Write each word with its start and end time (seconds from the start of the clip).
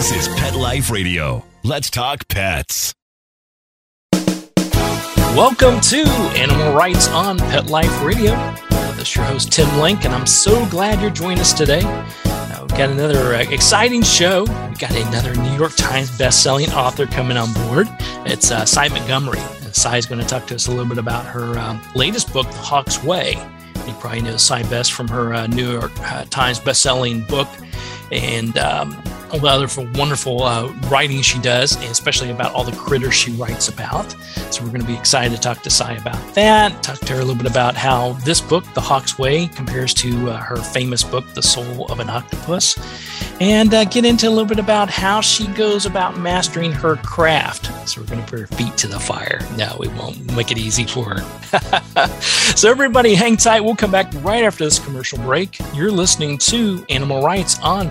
This 0.00 0.28
is 0.28 0.28
Pet 0.28 0.54
Life 0.54 0.90
Radio. 0.90 1.44
Let's 1.62 1.90
talk 1.90 2.26
pets. 2.28 2.94
Welcome 5.36 5.78
to 5.82 6.04
Animal 6.38 6.72
Rights 6.72 7.06
on 7.08 7.36
Pet 7.36 7.66
Life 7.66 8.02
Radio. 8.02 8.34
This 8.96 9.10
is 9.10 9.16
your 9.16 9.26
host, 9.26 9.52
Tim 9.52 9.68
Link, 9.78 10.06
and 10.06 10.14
I'm 10.14 10.24
so 10.24 10.66
glad 10.70 11.02
you're 11.02 11.10
joining 11.10 11.40
us 11.40 11.52
today. 11.52 11.84
We've 11.84 12.70
got 12.70 12.88
another 12.88 13.34
uh, 13.34 13.40
exciting 13.50 14.02
show. 14.02 14.44
We've 14.68 14.78
got 14.78 14.92
another 14.92 15.34
New 15.34 15.54
York 15.58 15.72
Times 15.76 16.16
best-selling 16.16 16.72
author 16.72 17.04
coming 17.04 17.36
on 17.36 17.52
board. 17.68 17.86
It's 18.24 18.50
uh, 18.50 18.64
Sy 18.64 18.88
Montgomery. 18.88 19.40
And 19.40 19.66
is 19.66 20.06
going 20.06 20.22
to 20.22 20.26
talk 20.26 20.46
to 20.46 20.54
us 20.54 20.66
a 20.66 20.70
little 20.70 20.86
bit 20.86 20.96
about 20.96 21.26
her 21.26 21.58
um, 21.58 21.78
latest 21.94 22.32
book, 22.32 22.46
The 22.46 22.56
Hawk's 22.56 23.04
Way. 23.04 23.32
You 23.86 23.92
probably 24.00 24.22
know 24.22 24.38
Sy 24.38 24.62
best 24.62 24.94
from 24.94 25.08
her 25.08 25.34
uh, 25.34 25.46
New 25.46 25.72
York 25.72 25.92
uh, 25.98 26.24
Times 26.30 26.58
best-selling 26.58 27.20
book, 27.24 27.48
and 28.12 28.56
um, 28.58 28.96
all 29.32 29.38
the 29.38 29.48
other 29.48 29.68
wonderful 29.94 30.42
uh, 30.42 30.68
writing 30.90 31.22
she 31.22 31.38
does, 31.40 31.76
and 31.76 31.84
especially 31.84 32.30
about 32.30 32.52
all 32.52 32.64
the 32.64 32.76
critters 32.76 33.14
she 33.14 33.32
writes 33.32 33.68
about. 33.68 34.10
So 34.50 34.62
we're 34.62 34.70
going 34.70 34.80
to 34.80 34.86
be 34.86 34.96
excited 34.96 35.34
to 35.34 35.40
talk 35.40 35.62
to 35.62 35.70
Sy 35.70 35.92
about 35.94 36.34
that. 36.34 36.82
Talk 36.82 36.98
to 37.00 37.14
her 37.14 37.20
a 37.20 37.24
little 37.24 37.40
bit 37.40 37.50
about 37.50 37.76
how 37.76 38.14
this 38.24 38.40
book, 38.40 38.64
The 38.74 38.80
Hawk's 38.80 39.18
Way, 39.18 39.46
compares 39.48 39.94
to 39.94 40.30
uh, 40.30 40.36
her 40.38 40.56
famous 40.56 41.04
book, 41.04 41.24
The 41.34 41.42
Soul 41.42 41.86
of 41.86 42.00
an 42.00 42.10
Octopus, 42.10 42.78
and 43.40 43.72
uh, 43.72 43.84
get 43.84 44.04
into 44.04 44.28
a 44.28 44.30
little 44.30 44.46
bit 44.46 44.58
about 44.58 44.90
how 44.90 45.20
she 45.20 45.46
goes 45.48 45.86
about 45.86 46.18
mastering 46.18 46.72
her 46.72 46.96
craft. 46.96 47.66
So 47.88 48.00
we're 48.00 48.08
going 48.08 48.24
to 48.24 48.30
put 48.30 48.40
her 48.40 48.46
feet 48.48 48.76
to 48.78 48.88
the 48.88 48.98
fire. 48.98 49.40
No, 49.56 49.76
we 49.78 49.88
won't 49.88 50.34
make 50.34 50.50
it 50.50 50.58
easy 50.58 50.84
for 50.84 51.04
her. 51.04 52.18
so 52.56 52.70
everybody, 52.70 53.14
hang 53.14 53.36
tight. 53.36 53.60
We'll 53.60 53.76
come 53.76 53.90
back 53.90 54.12
right 54.22 54.44
after 54.44 54.64
this 54.64 54.78
commercial 54.78 55.18
break. 55.18 55.58
You're 55.74 55.90
listening 55.90 56.38
to 56.38 56.84
Animal 56.88 57.22
Rights 57.22 57.58
on 57.60 57.90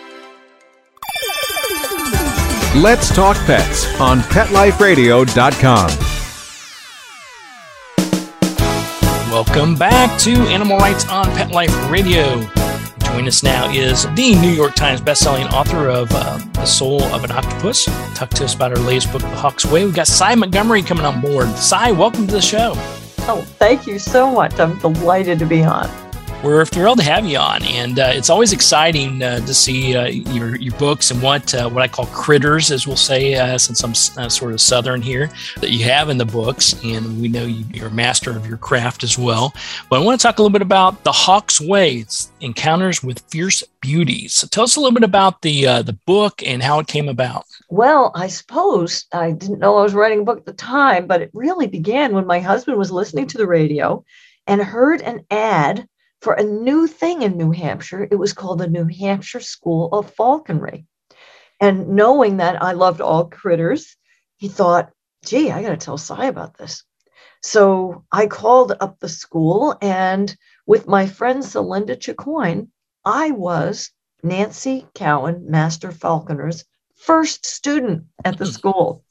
Let's 2.75 3.13
Talk 3.13 3.35
Pets 3.45 3.99
on 3.99 4.21
PetLifeRadio.com. 4.21 5.89
Welcome 9.29 9.75
back 9.75 10.17
to 10.21 10.31
Animal 10.47 10.77
Rights 10.77 11.05
on 11.09 11.25
Pet 11.35 11.51
Life 11.51 11.91
Radio. 11.91 12.49
Join 12.99 13.27
us 13.27 13.43
now 13.43 13.69
is 13.69 14.05
the 14.15 14.35
New 14.35 14.51
York 14.51 14.73
Times 14.73 15.01
bestselling 15.01 15.51
author 15.51 15.89
of 15.89 16.07
uh, 16.13 16.37
The 16.53 16.65
Soul 16.65 17.03
of 17.03 17.25
an 17.25 17.31
Octopus. 17.31 17.89
Talk 18.15 18.29
to 18.29 18.45
us 18.45 18.55
about 18.55 18.71
her 18.71 18.77
latest 18.77 19.11
book, 19.11 19.21
The 19.21 19.27
Hawk's 19.35 19.65
Way. 19.65 19.83
We've 19.83 19.93
got 19.93 20.07
Sy 20.07 20.33
Montgomery 20.35 20.81
coming 20.81 21.03
on 21.03 21.19
board. 21.19 21.49
Sy, 21.57 21.91
welcome 21.91 22.25
to 22.27 22.33
the 22.33 22.41
show. 22.41 22.71
Oh, 23.27 23.45
thank 23.59 23.85
you 23.85 23.99
so 23.99 24.31
much. 24.31 24.57
I'm 24.61 24.79
delighted 24.79 25.39
to 25.39 25.45
be 25.45 25.61
on. 25.61 25.89
We're 26.43 26.65
thrilled 26.65 26.97
to 26.97 27.03
have 27.03 27.27
you 27.27 27.37
on, 27.37 27.61
and 27.65 27.99
uh, 27.99 28.13
it's 28.15 28.31
always 28.31 28.51
exciting 28.51 29.21
uh, 29.21 29.45
to 29.45 29.53
see 29.53 29.95
uh, 29.95 30.07
your 30.07 30.55
your 30.55 30.75
books 30.79 31.11
and 31.11 31.21
what 31.21 31.53
uh, 31.53 31.69
what 31.69 31.83
I 31.83 31.87
call 31.87 32.07
critters, 32.07 32.71
as 32.71 32.87
we'll 32.87 32.95
say, 32.95 33.35
since 33.59 33.83
I'm 33.83 33.93
sort 33.93 34.51
of 34.51 34.59
southern 34.59 35.03
here, 35.03 35.29
that 35.57 35.69
you 35.69 35.83
have 35.83 36.09
in 36.09 36.17
the 36.17 36.25
books, 36.25 36.83
and 36.83 37.21
we 37.21 37.27
know 37.27 37.45
you, 37.45 37.83
are 37.83 37.89
a 37.89 37.91
master 37.91 38.35
of 38.35 38.47
your 38.47 38.57
craft 38.57 39.03
as 39.03 39.19
well. 39.19 39.53
But 39.87 40.01
I 40.01 40.03
want 40.03 40.19
to 40.19 40.25
talk 40.25 40.39
a 40.39 40.41
little 40.41 40.51
bit 40.51 40.63
about 40.63 41.03
the 41.03 41.11
Hawk's 41.11 41.61
Way, 41.61 41.97
it's 41.97 42.31
Encounters 42.41 43.03
with 43.03 43.19
Fierce 43.29 43.63
Beauties. 43.79 44.33
So 44.33 44.47
tell 44.47 44.63
us 44.63 44.75
a 44.77 44.79
little 44.79 44.95
bit 44.95 45.03
about 45.03 45.43
the 45.43 45.83
the 45.83 45.97
book 46.07 46.41
and 46.43 46.63
how 46.63 46.79
it 46.79 46.87
came 46.87 47.07
about. 47.07 47.45
Well, 47.69 48.11
I 48.15 48.25
suppose 48.25 49.05
I 49.13 49.29
didn't 49.33 49.59
know 49.59 49.77
I 49.77 49.83
was 49.83 49.93
writing 49.93 50.21
a 50.21 50.25
book 50.25 50.39
at 50.39 50.45
the 50.47 50.53
time, 50.53 51.05
but 51.05 51.21
it 51.21 51.29
really 51.35 51.67
began 51.67 52.15
when 52.15 52.25
my 52.25 52.39
husband 52.39 52.79
was 52.79 52.89
listening 52.89 53.27
to 53.27 53.37
the 53.37 53.45
radio 53.45 54.03
and 54.47 54.59
heard 54.59 55.03
an 55.03 55.23
ad 55.29 55.87
for 56.21 56.33
a 56.33 56.43
new 56.43 56.87
thing 56.87 57.23
in 57.23 57.37
New 57.37 57.51
Hampshire. 57.51 58.07
It 58.09 58.15
was 58.15 58.33
called 58.33 58.59
the 58.59 58.67
New 58.67 58.85
Hampshire 58.85 59.39
School 59.39 59.89
of 59.91 60.13
Falconry. 60.13 60.85
And 61.59 61.89
knowing 61.89 62.37
that 62.37 62.61
I 62.61 62.73
loved 62.73 63.01
all 63.01 63.25
critters, 63.25 63.95
he 64.37 64.47
thought, 64.47 64.91
gee, 65.25 65.51
I 65.51 65.61
got 65.61 65.69
to 65.69 65.77
tell 65.77 65.97
Sy 65.97 66.25
about 66.25 66.57
this. 66.57 66.83
So 67.43 68.05
I 68.11 68.27
called 68.27 68.73
up 68.79 68.99
the 68.99 69.09
school, 69.09 69.75
and 69.81 70.35
with 70.67 70.87
my 70.87 71.07
friend 71.07 71.43
Selinda 71.43 71.99
Chiquoine, 71.99 72.71
I 73.03 73.31
was 73.31 73.91
Nancy 74.23 74.87
Cowan, 74.93 75.49
Master 75.49 75.91
Falconer's 75.91 76.65
first 76.95 77.45
student 77.45 78.05
at 78.23 78.37
the 78.37 78.45
school. 78.45 79.03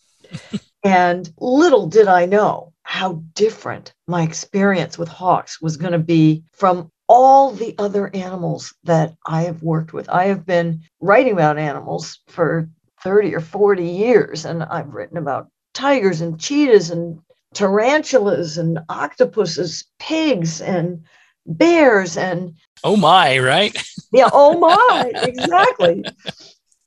and 0.85 1.33
little 1.39 1.87
did 1.87 2.07
I 2.07 2.27
know 2.27 2.73
how 2.83 3.23
different 3.35 3.95
my 4.07 4.23
experience 4.23 4.97
with 4.97 5.09
hawks 5.09 5.61
was 5.61 5.77
going 5.77 5.93
to 5.93 5.99
be 5.99 6.45
from 6.53 6.91
all 7.11 7.51
the 7.51 7.75
other 7.77 8.09
animals 8.15 8.73
that 8.85 9.17
I 9.27 9.43
have 9.43 9.65
worked 9.65 9.93
with. 9.93 10.09
I 10.09 10.27
have 10.27 10.47
been 10.47 10.85
writing 11.01 11.33
about 11.33 11.59
animals 11.59 12.21
for 12.29 12.69
30 13.03 13.35
or 13.35 13.41
40 13.41 13.85
years, 13.85 14.45
and 14.45 14.63
I've 14.63 14.95
written 14.95 15.17
about 15.17 15.49
tigers 15.75 16.21
and 16.21 16.39
cheetahs 16.39 16.91
and 16.91 17.19
tarantulas 17.53 18.59
and 18.59 18.79
octopuses, 18.89 19.87
pigs 19.99 20.61
and 20.61 21.03
bears 21.47 22.17
and 22.17 22.55
oh 22.85 22.97
my, 22.97 23.41
right? 23.41 23.77
yeah, 24.13 24.29
oh 24.33 24.61
my, 24.61 25.13
exactly. 25.17 26.05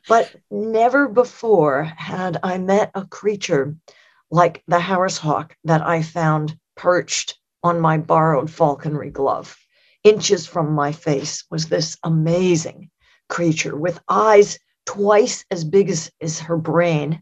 But 0.08 0.34
never 0.50 1.10
before 1.10 1.84
had 1.84 2.40
I 2.44 2.60
met 2.60 2.92
a 2.96 3.06
creature 3.06 3.76
like 4.32 4.64
the 4.70 4.80
Harris 4.80 5.18
hawk 5.18 5.58
that 5.66 5.86
I 5.86 6.02
found 6.02 6.58
perched 6.78 7.38
on 7.62 7.82
my 7.82 7.98
borrowed 7.98 8.50
falconry 8.50 9.10
glove 9.10 9.58
inches 10.04 10.46
from 10.46 10.74
my 10.74 10.92
face 10.92 11.44
was 11.50 11.68
this 11.68 11.98
amazing 12.04 12.90
creature 13.30 13.76
with 13.76 14.00
eyes 14.10 14.60
twice 14.86 15.46
as 15.50 15.64
big 15.64 15.90
as, 15.90 16.12
as 16.22 16.40
her 16.40 16.58
brain, 16.58 17.22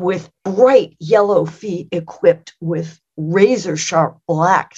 with 0.00 0.30
bright 0.44 0.96
yellow 0.98 1.44
feet 1.44 1.88
equipped 1.92 2.54
with 2.60 3.00
razor 3.16 3.76
sharp 3.76 4.18
black 4.26 4.74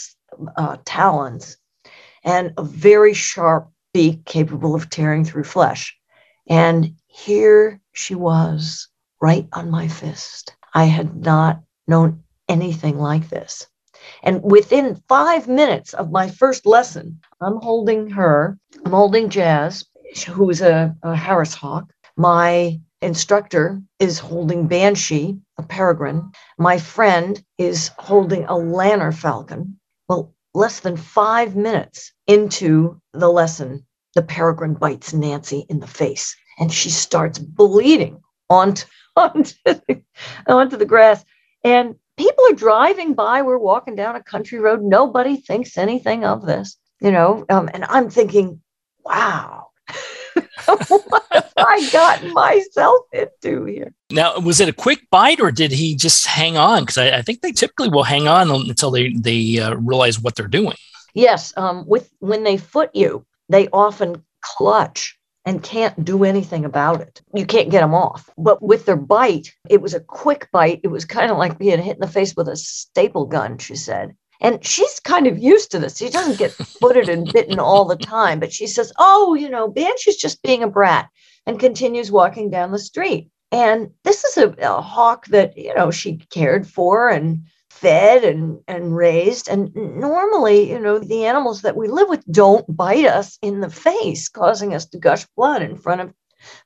uh, 0.57 0.77
talons, 0.85 1.57
and 2.25 2.53
a 2.59 2.63
very 2.63 3.15
sharp 3.15 3.71
beak 3.95 4.25
capable 4.25 4.75
of 4.75 4.91
tearing 4.91 5.25
through 5.25 5.45
flesh. 5.45 5.97
And 6.49 6.97
here 7.07 7.81
she 7.93 8.15
was, 8.15 8.89
right 9.21 9.49
on 9.53 9.71
my 9.71 9.89
fist. 9.89 10.55
I 10.75 10.85
had 10.85 11.17
not 11.17 11.63
known 11.87 12.23
anything 12.49 12.99
like 12.99 13.29
this. 13.29 13.67
And 14.23 14.43
within 14.43 15.03
five 15.09 15.49
minutes 15.49 15.95
of 15.95 16.11
my 16.11 16.29
first 16.29 16.67
lesson, 16.67 17.21
I'm 17.41 17.57
holding 17.57 18.11
her, 18.11 18.59
I'm 18.85 18.93
holding 18.93 19.29
Jazz, 19.29 19.85
who 20.29 20.51
is 20.51 20.61
a, 20.61 20.95
a 21.03 21.15
Harris 21.15 21.55
hawk. 21.55 21.93
My 22.17 22.81
instructor 23.03 23.81
is 23.99 24.19
holding 24.19 24.67
Banshee, 24.67 25.39
a 25.59 25.63
peregrine. 25.63 26.31
My 26.59 26.79
friend 26.79 27.43
is 27.59 27.91
holding 27.99 28.45
a 28.45 28.57
lanner 28.57 29.13
falcon. 29.13 29.79
Well, 30.09 30.35
less 30.55 30.81
than 30.81 30.97
five 30.97 31.57
minutes 31.57 32.13
into 32.27 33.01
the 33.13 33.29
lesson, 33.29 33.85
the 34.15 34.23
peregrine 34.23 34.75
bites 34.75 35.13
Nancy 35.13 35.67
in 35.69 35.81
the 35.81 35.87
face 35.87 36.35
and 36.59 36.73
she 36.73 36.91
starts 36.91 37.39
bleeding 37.39 38.21
onto, 38.49 38.87
onto, 39.17 39.55
onto 40.47 40.77
the 40.77 40.87
grass. 40.87 41.25
And 41.65 41.97
people 42.17 42.45
are 42.51 42.55
driving 42.55 43.15
by. 43.15 43.43
We're 43.43 43.59
walking 43.59 43.95
down 43.95 44.17
a 44.17 44.23
country 44.23 44.59
road. 44.59 44.83
Nobody 44.83 45.37
thinks 45.37 45.79
anything 45.79 46.25
of 46.25 46.45
this, 46.45 46.77
you 47.01 47.11
know. 47.11 47.45
Um, 47.49 47.69
and 47.73 47.85
I'm 47.85 48.11
thinking, 48.11 48.61
wow, 49.05 49.69
what 50.67 51.27
have 51.31 51.53
I 51.57 51.89
gotten 51.93 52.33
myself 52.33 53.07
into 53.13 53.65
here? 53.65 53.93
Now, 54.11 54.39
was 54.39 54.61
it 54.61 54.69
a 54.69 54.73
quick 54.73 55.09
bite, 55.11 55.41
or 55.41 55.51
did 55.51 55.73
he 55.73 55.95
just 55.95 56.27
hang 56.27 56.57
on? 56.57 56.83
Because 56.83 56.99
I, 56.99 57.19
I, 57.19 57.23
think 57.23 57.41
they 57.41 57.53
typically 57.53 57.89
will 57.89 58.03
hang 58.03 58.29
on 58.29 58.51
until 58.51 58.91
they 58.91 59.13
they 59.13 59.59
uh, 59.59 59.75
realize 59.77 60.21
what 60.21 60.35
they're 60.35 60.49
doing. 60.49 60.77
Yes, 61.15 61.53
um, 61.57 61.87
with 61.87 62.11
when 62.19 62.45
they 62.45 62.57
foot 62.57 62.91
you, 62.95 63.25
they 63.49 63.69
often 63.69 64.23
clutch 64.43 65.19
and 65.47 65.63
can't 65.63 66.05
do 66.05 66.25
anything 66.25 66.65
about 66.65 67.01
it. 67.01 67.23
You 67.33 67.47
can't 67.47 67.71
get 67.71 67.81
them 67.81 67.95
off. 67.95 68.29
But 68.37 68.61
with 68.61 68.85
their 68.85 68.97
bite, 68.97 69.55
it 69.71 69.81
was 69.81 69.95
a 69.95 70.01
quick 70.01 70.49
bite. 70.53 70.81
It 70.83 70.89
was 70.89 71.05
kind 71.05 71.31
of 71.31 71.39
like 71.39 71.59
being 71.59 71.81
hit 71.81 71.95
in 71.95 72.01
the 72.01 72.09
face 72.09 72.35
with 72.37 72.49
a 72.49 72.57
staple 72.57 73.27
gun, 73.27 73.57
she 73.59 73.77
said. 73.77 74.17
And 74.41 74.63
she's 74.63 75.01
kind 75.01 75.27
of 75.29 75.39
used 75.39 75.71
to 75.71 75.79
this. 75.79 75.97
She 75.97 76.11
doesn't 76.11 76.39
get 76.39 76.53
footed 76.81 77.09
and 77.09 77.33
bitten 77.33 77.61
all 77.61 77.85
the 77.85 77.97
time, 77.97 78.41
but 78.41 78.53
she 78.53 78.67
says, 78.67 78.93
Oh, 78.99 79.35
you 79.35 79.49
know, 79.49 79.69
Banshee's 79.69 80.17
just 80.17 80.43
being 80.43 80.65
a 80.65 80.69
brat 80.69 81.09
and 81.47 81.61
continues 81.61 82.11
walking 82.11 82.51
down 82.51 82.73
the 82.73 82.79
street. 82.79 83.31
And 83.53 83.91
this 84.03 84.25
is 84.25 84.37
a, 84.37 84.49
a 84.59 84.83
hawk 84.83 85.27
that, 85.29 85.57
you 85.57 85.73
know, 85.75 85.93
she 85.93 86.17
cared 86.31 86.67
for 86.67 87.09
and 87.09 87.45
fed 87.77 88.25
and, 88.25 88.61
and 88.67 88.97
raised. 88.97 89.49
And 89.49 89.75
normally, 89.75 90.71
you 90.71 90.79
know, 90.79 90.99
the 90.99 91.27
animals 91.27 91.63
that 91.63 91.77
we 91.77 91.89
live 91.89 92.09
with 92.09 92.25
don't 92.31 92.65
bite 92.75 93.07
us 93.07 93.39
in 93.43 93.61
the 93.61 93.71
face, 93.71 94.29
causing 94.29 94.75
us 94.75 94.87
to 94.87 94.99
gush 94.99 95.27
blood 95.37 95.63
in 95.63 95.77
front 95.77 96.01
of 96.01 96.15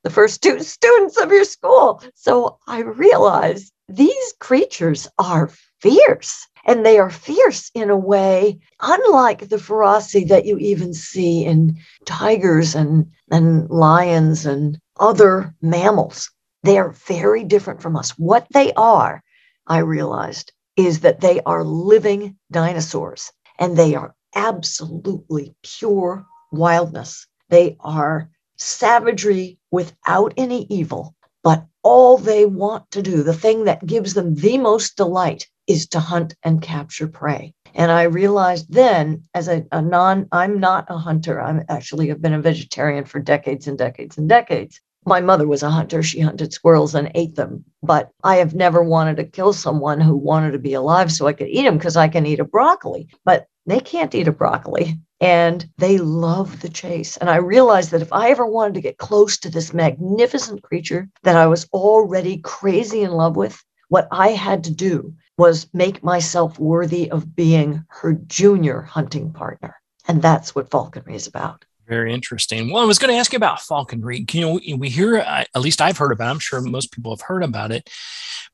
the 0.03 0.09
first 0.09 0.41
two 0.41 0.59
students 0.63 1.17
of 1.17 1.31
your 1.31 1.45
school. 1.45 2.01
So 2.15 2.59
I 2.67 2.79
realized 2.81 3.71
these 3.89 4.33
creatures 4.39 5.07
are 5.17 5.51
fierce. 5.81 6.47
And 6.63 6.85
they 6.85 6.99
are 6.99 7.09
fierce 7.09 7.71
in 7.73 7.89
a 7.89 7.97
way 7.97 8.59
unlike 8.79 9.49
the 9.49 9.57
ferocity 9.57 10.25
that 10.25 10.45
you 10.45 10.59
even 10.59 10.93
see 10.93 11.43
in 11.43 11.79
tigers 12.05 12.75
and, 12.75 13.07
and 13.31 13.67
lions 13.69 14.45
and 14.45 14.79
other 14.99 15.55
mammals. 15.61 16.29
They 16.61 16.77
are 16.77 16.91
very 17.07 17.43
different 17.43 17.81
from 17.81 17.97
us. 17.97 18.11
What 18.11 18.45
they 18.53 18.71
are, 18.73 19.23
I 19.65 19.79
realized, 19.79 20.53
is 20.75 21.01
that 21.01 21.21
they 21.21 21.41
are 21.41 21.63
living 21.63 22.37
dinosaurs 22.51 23.31
and 23.59 23.77
they 23.77 23.95
are 23.95 24.15
absolutely 24.35 25.55
pure 25.63 26.25
wildness. 26.51 27.27
They 27.49 27.77
are 27.79 28.29
savagery 28.57 29.59
without 29.71 30.33
any 30.37 30.65
evil, 30.69 31.15
but 31.43 31.65
all 31.83 32.17
they 32.17 32.45
want 32.45 32.89
to 32.91 33.01
do, 33.01 33.23
the 33.23 33.33
thing 33.33 33.65
that 33.65 33.85
gives 33.85 34.13
them 34.13 34.35
the 34.35 34.57
most 34.57 34.95
delight, 34.95 35.47
is 35.67 35.87
to 35.87 35.99
hunt 35.99 36.35
and 36.43 36.61
capture 36.61 37.07
prey. 37.07 37.53
And 37.73 37.91
I 37.91 38.03
realized 38.03 38.71
then, 38.71 39.23
as 39.33 39.47
a, 39.47 39.65
a 39.71 39.81
non, 39.81 40.27
I'm 40.31 40.59
not 40.59 40.85
a 40.89 40.97
hunter. 40.97 41.41
I'm 41.41 41.63
actually 41.69 42.09
have 42.09 42.21
been 42.21 42.33
a 42.33 42.41
vegetarian 42.41 43.05
for 43.05 43.19
decades 43.19 43.67
and 43.67 43.77
decades 43.77 44.17
and 44.17 44.27
decades 44.27 44.81
my 45.05 45.19
mother 45.19 45.47
was 45.47 45.63
a 45.63 45.69
hunter. 45.69 46.03
She 46.03 46.19
hunted 46.19 46.53
squirrels 46.53 46.95
and 46.95 47.11
ate 47.15 47.35
them. 47.35 47.65
But 47.81 48.11
I 48.23 48.35
have 48.37 48.53
never 48.53 48.83
wanted 48.83 49.17
to 49.17 49.23
kill 49.23 49.53
someone 49.53 49.99
who 49.99 50.15
wanted 50.15 50.51
to 50.51 50.59
be 50.59 50.73
alive 50.73 51.11
so 51.11 51.27
I 51.27 51.33
could 51.33 51.47
eat 51.47 51.63
them 51.63 51.77
because 51.77 51.97
I 51.97 52.07
can 52.07 52.25
eat 52.25 52.39
a 52.39 52.45
broccoli. 52.45 53.07
But 53.25 53.47
they 53.65 53.79
can't 53.79 54.13
eat 54.15 54.27
a 54.27 54.31
broccoli 54.31 54.99
and 55.19 55.67
they 55.77 55.97
love 55.97 56.61
the 56.61 56.69
chase. 56.69 57.17
And 57.17 57.29
I 57.29 57.35
realized 57.37 57.91
that 57.91 58.01
if 58.01 58.11
I 58.11 58.29
ever 58.31 58.45
wanted 58.45 58.73
to 58.75 58.81
get 58.81 58.97
close 58.97 59.37
to 59.39 59.49
this 59.49 59.73
magnificent 59.73 60.63
creature 60.63 61.09
that 61.23 61.35
I 61.35 61.47
was 61.47 61.67
already 61.71 62.37
crazy 62.39 63.01
in 63.01 63.11
love 63.11 63.35
with, 63.35 63.63
what 63.89 64.07
I 64.11 64.29
had 64.29 64.63
to 64.65 64.71
do 64.71 65.13
was 65.37 65.67
make 65.73 66.03
myself 66.03 66.59
worthy 66.59 67.11
of 67.11 67.35
being 67.35 67.83
her 67.89 68.13
junior 68.13 68.81
hunting 68.81 69.31
partner. 69.31 69.75
And 70.07 70.21
that's 70.21 70.55
what 70.55 70.71
falconry 70.71 71.15
is 71.15 71.27
about. 71.27 71.65
Very 71.91 72.13
interesting. 72.13 72.71
Well, 72.71 72.81
I 72.81 72.85
was 72.85 72.99
going 72.99 73.13
to 73.13 73.19
ask 73.19 73.33
you 73.33 73.35
about 73.35 73.61
falconry. 73.61 74.25
You 74.31 74.39
know, 74.39 74.77
we 74.77 74.87
hear, 74.87 75.17
uh, 75.17 75.43
at 75.53 75.61
least 75.61 75.81
I've 75.81 75.97
heard 75.97 76.13
about. 76.13 76.27
It. 76.27 76.31
I'm 76.31 76.39
sure 76.39 76.61
most 76.61 76.93
people 76.93 77.11
have 77.11 77.19
heard 77.19 77.43
about 77.43 77.73
it, 77.73 77.89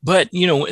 but 0.01 0.28
you 0.34 0.48
know, 0.48 0.68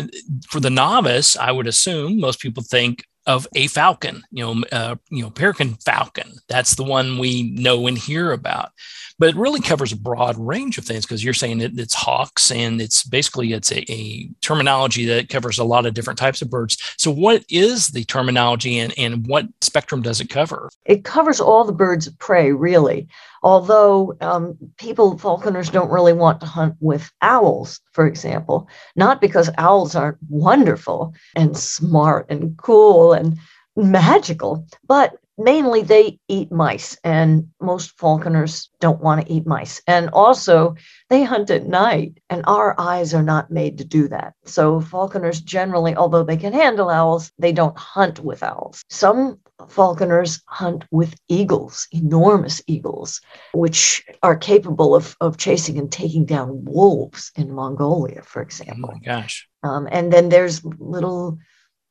for 0.48 0.60
the 0.60 0.72
novice, 0.72 1.38
I 1.38 1.52
would 1.52 1.68
assume 1.68 2.20
most 2.20 2.40
people 2.40 2.64
think 2.64 3.06
of 3.26 3.48
a 3.56 3.68
falcon. 3.68 4.24
You 4.32 4.46
know, 4.46 4.64
uh, 4.72 4.96
you 5.10 5.24
know, 5.24 5.30
peregrine 5.30 5.76
falcon. 5.76 6.34
That's 6.48 6.76
the 6.76 6.84
one 6.84 7.18
we 7.18 7.44
know 7.44 7.88
and 7.88 7.98
hear 7.98 8.32
about 8.32 8.72
but 9.18 9.30
it 9.30 9.36
really 9.36 9.62
covers 9.62 9.92
a 9.92 9.98
broad 9.98 10.38
range 10.38 10.78
of 10.78 10.86
things 10.86 11.06
because 11.06 11.24
you're 11.24 11.34
saying 11.34 11.62
it, 11.62 11.78
it's 11.80 11.94
hawks 11.94 12.52
and 12.52 12.82
it's 12.82 13.04
basically 13.04 13.54
it's 13.54 13.72
a, 13.72 13.92
a, 13.92 14.30
terminology 14.42 15.06
that 15.06 15.30
covers 15.30 15.58
a 15.58 15.64
lot 15.64 15.86
of 15.86 15.94
different 15.94 16.20
types 16.20 16.42
of 16.42 16.50
birds 16.50 16.78
so 16.98 17.10
what 17.10 17.44
is 17.50 17.88
the 17.90 18.04
terminology 18.06 18.78
and, 18.78 18.94
and 18.98 19.26
what 19.28 19.46
spectrum 19.62 20.02
does 20.02 20.22
it 20.22 20.30
cover 20.30 20.70
it 20.86 21.04
covers 21.04 21.40
all 21.40 21.64
the 21.64 21.72
birds 21.72 22.08
of 22.08 22.18
prey 22.20 22.52
really 22.52 23.08
although 23.46 24.18
um, 24.22 24.58
people 24.78 25.18
falconers 25.18 25.70
don't 25.70 25.92
really 25.92 26.14
want 26.14 26.42
to 26.42 26.48
hunt 26.48 26.76
with 26.80 27.12
owls 27.22 27.80
for 27.94 28.06
example 28.06 28.68
not 28.96 29.22
because 29.22 29.50
owls 29.58 29.96
aren't 29.96 30.18
wonderful 30.28 31.14
and 31.36 31.56
smart 31.56 32.26
and 32.30 32.58
cool 32.58 33.14
and 33.14 33.38
magical 33.78 34.68
but 34.88 35.16
mainly 35.38 35.82
they 35.82 36.20
eat 36.28 36.52
mice 36.52 36.98
and 37.04 37.48
most 37.62 37.98
falconers 37.98 38.70
don't 38.80 39.02
want 39.02 39.26
to 39.26 39.32
eat 39.32 39.46
mice. 39.46 39.82
And 39.88 40.10
also 40.12 40.76
they 41.10 41.24
hunt 41.24 41.50
at 41.50 41.68
night 41.68 42.20
and 42.30 42.44
our 42.48 42.80
eyes 42.80 43.14
are 43.14 43.24
not 43.24 43.52
made 43.52 43.78
to 43.80 43.86
do 43.86 44.08
that. 44.10 44.34
So 44.46 44.80
falconers 44.80 45.42
generally 45.42 45.96
although 45.96 46.24
they 46.24 46.38
can 46.38 46.54
handle 46.54 46.90
owls 46.90 47.32
they 47.38 47.52
don't 47.52 47.78
hunt 47.78 48.20
with 48.20 48.44
owls. 48.44 48.84
Some 48.90 49.40
falconers 49.70 50.42
hunt 50.48 50.84
with 50.92 51.16
eagles 51.30 51.88
enormous 51.92 52.62
eagles 52.68 53.22
which 53.54 54.06
are 54.22 54.36
capable 54.36 54.94
of, 54.94 55.16
of 55.22 55.38
chasing 55.38 55.78
and 55.78 55.92
taking 55.92 56.26
down 56.26 56.64
wolves 56.66 57.32
in 57.36 57.54
mongolia 57.54 58.22
for 58.22 58.42
example 58.42 58.90
oh 58.92 58.94
my 58.94 59.00
gosh 59.00 59.48
um, 59.64 59.88
and 59.92 60.12
then 60.12 60.30
there's 60.30 60.64
little 60.66 61.38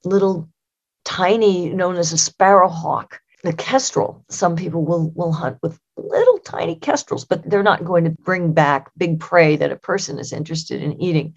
little 0.04 0.48
tiny 1.04 1.70
known 1.70 1.96
as 1.96 2.12
a 2.12 2.18
sparrowhawk 2.18 3.18
the 3.44 3.52
kestrel. 3.52 4.24
Some 4.30 4.56
people 4.56 4.84
will 4.84 5.10
will 5.10 5.32
hunt 5.32 5.58
with 5.62 5.78
little 5.96 6.38
tiny 6.38 6.76
kestrels, 6.76 7.24
but 7.24 7.48
they're 7.48 7.62
not 7.62 7.84
going 7.84 8.04
to 8.04 8.10
bring 8.10 8.52
back 8.52 8.90
big 8.96 9.20
prey 9.20 9.56
that 9.56 9.70
a 9.70 9.76
person 9.76 10.18
is 10.18 10.32
interested 10.32 10.82
in 10.82 11.00
eating. 11.00 11.34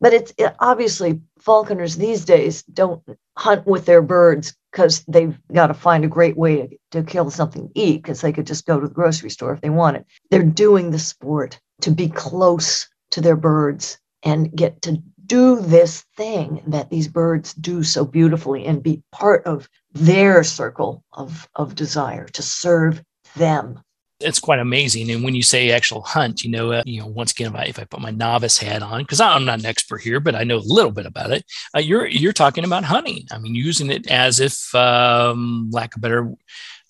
But 0.00 0.12
it's 0.12 0.32
it, 0.36 0.54
obviously 0.60 1.20
falconers 1.38 1.96
these 1.96 2.24
days 2.24 2.62
don't 2.64 3.02
hunt 3.36 3.66
with 3.66 3.86
their 3.86 4.02
birds 4.02 4.54
because 4.70 5.04
they've 5.08 5.38
got 5.52 5.68
to 5.68 5.74
find 5.74 6.04
a 6.04 6.08
great 6.08 6.36
way 6.36 6.78
to, 6.92 7.02
to 7.02 7.02
kill 7.02 7.30
something 7.30 7.68
to 7.68 7.80
eat 7.80 8.02
because 8.02 8.20
they 8.20 8.32
could 8.32 8.46
just 8.46 8.66
go 8.66 8.80
to 8.80 8.88
the 8.88 8.94
grocery 8.94 9.30
store 9.30 9.52
if 9.52 9.60
they 9.60 9.70
wanted. 9.70 10.04
They're 10.30 10.42
doing 10.42 10.90
the 10.90 10.98
sport 10.98 11.60
to 11.82 11.90
be 11.90 12.08
close 12.08 12.88
to 13.12 13.20
their 13.20 13.36
birds 13.36 13.98
and 14.22 14.54
get 14.54 14.82
to 14.82 15.02
do 15.26 15.60
this 15.60 16.04
thing 16.16 16.62
that 16.66 16.90
these 16.90 17.08
birds 17.08 17.54
do 17.54 17.82
so 17.82 18.04
beautifully 18.04 18.66
and 18.66 18.82
be 18.82 19.02
part 19.12 19.44
of 19.46 19.68
their 19.92 20.44
circle 20.44 21.02
of, 21.12 21.48
of 21.54 21.74
desire 21.74 22.26
to 22.26 22.42
serve 22.42 23.02
them 23.36 23.80
it's 24.24 24.40
quite 24.40 24.58
amazing. 24.58 25.10
And 25.10 25.22
when 25.22 25.34
you 25.34 25.42
say 25.42 25.70
actual 25.70 26.02
hunt, 26.02 26.42
you 26.42 26.50
know, 26.50 26.72
uh, 26.72 26.82
you 26.86 27.00
know, 27.00 27.06
once 27.06 27.32
again, 27.32 27.48
if 27.48 27.54
I, 27.54 27.64
if 27.64 27.78
I 27.78 27.84
put 27.84 28.00
my 28.00 28.10
novice 28.10 28.58
hat 28.58 28.82
on, 28.82 29.02
because 29.02 29.20
I'm 29.20 29.44
not 29.44 29.60
an 29.60 29.66
expert 29.66 29.98
here, 29.98 30.20
but 30.20 30.34
I 30.34 30.44
know 30.44 30.56
a 30.56 30.58
little 30.58 30.90
bit 30.90 31.06
about 31.06 31.30
it. 31.30 31.44
Uh, 31.76 31.80
you're 31.80 32.06
you're 32.06 32.32
talking 32.32 32.64
about 32.64 32.84
hunting. 32.84 33.26
I 33.30 33.38
mean, 33.38 33.54
using 33.54 33.90
it 33.90 34.10
as 34.10 34.40
if, 34.40 34.74
um, 34.74 35.68
lack 35.70 35.94
of 35.94 36.02
better 36.02 36.32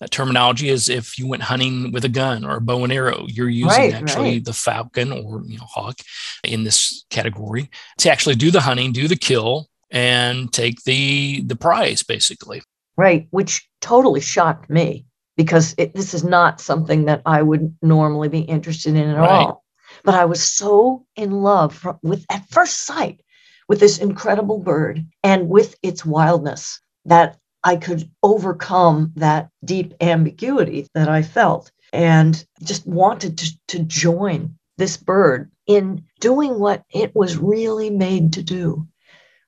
uh, 0.01 0.07
terminology, 0.09 0.69
as 0.69 0.89
if 0.89 1.17
you 1.19 1.27
went 1.27 1.43
hunting 1.43 1.91
with 1.91 2.05
a 2.05 2.09
gun 2.09 2.45
or 2.45 2.57
a 2.57 2.61
bow 2.61 2.83
and 2.83 2.93
arrow. 2.93 3.25
You're 3.27 3.49
using 3.49 3.69
right, 3.69 3.93
actually 3.93 4.35
right. 4.35 4.45
the 4.45 4.53
falcon 4.53 5.11
or 5.11 5.43
you 5.45 5.57
know 5.57 5.65
hawk 5.65 5.99
in 6.43 6.63
this 6.63 7.05
category 7.09 7.69
to 7.99 8.11
actually 8.11 8.35
do 8.35 8.51
the 8.51 8.61
hunting, 8.61 8.91
do 8.91 9.07
the 9.07 9.15
kill, 9.15 9.67
and 9.91 10.51
take 10.51 10.83
the 10.83 11.41
the 11.41 11.55
prize, 11.55 12.03
basically. 12.03 12.61
Right, 12.97 13.27
which 13.31 13.67
totally 13.81 14.21
shocked 14.21 14.69
me 14.69 15.05
because 15.35 15.75
it, 15.77 15.93
this 15.93 16.13
is 16.13 16.23
not 16.23 16.61
something 16.61 17.05
that 17.05 17.21
I 17.25 17.41
would 17.41 17.75
normally 17.81 18.29
be 18.29 18.41
interested 18.41 18.95
in 18.95 19.09
at 19.09 19.17
right. 19.17 19.29
all. 19.29 19.63
But 20.03 20.15
I 20.15 20.25
was 20.25 20.43
so 20.43 21.05
in 21.15 21.31
love 21.31 21.87
with 22.01 22.25
at 22.29 22.47
first 22.49 22.85
sight 22.85 23.21
with 23.67 23.79
this 23.79 23.97
incredible 23.97 24.59
bird 24.59 25.05
and 25.23 25.49
with 25.49 25.75
its 25.81 26.05
wildness 26.05 26.79
that 27.05 27.37
I 27.63 27.75
could 27.77 28.09
overcome 28.21 29.11
that 29.15 29.49
deep 29.63 29.93
ambiguity 30.01 30.87
that 30.93 31.09
I 31.09 31.23
felt 31.23 31.71
and 31.91 32.45
just 32.63 32.85
wanted 32.85 33.37
to, 33.39 33.59
to 33.69 33.79
join 33.79 34.57
this 34.77 34.97
bird 34.97 35.51
in 35.65 36.03
doing 36.19 36.59
what 36.59 36.83
it 36.93 37.15
was 37.15 37.37
really 37.37 37.89
made 37.89 38.33
to 38.33 38.43
do, 38.43 38.87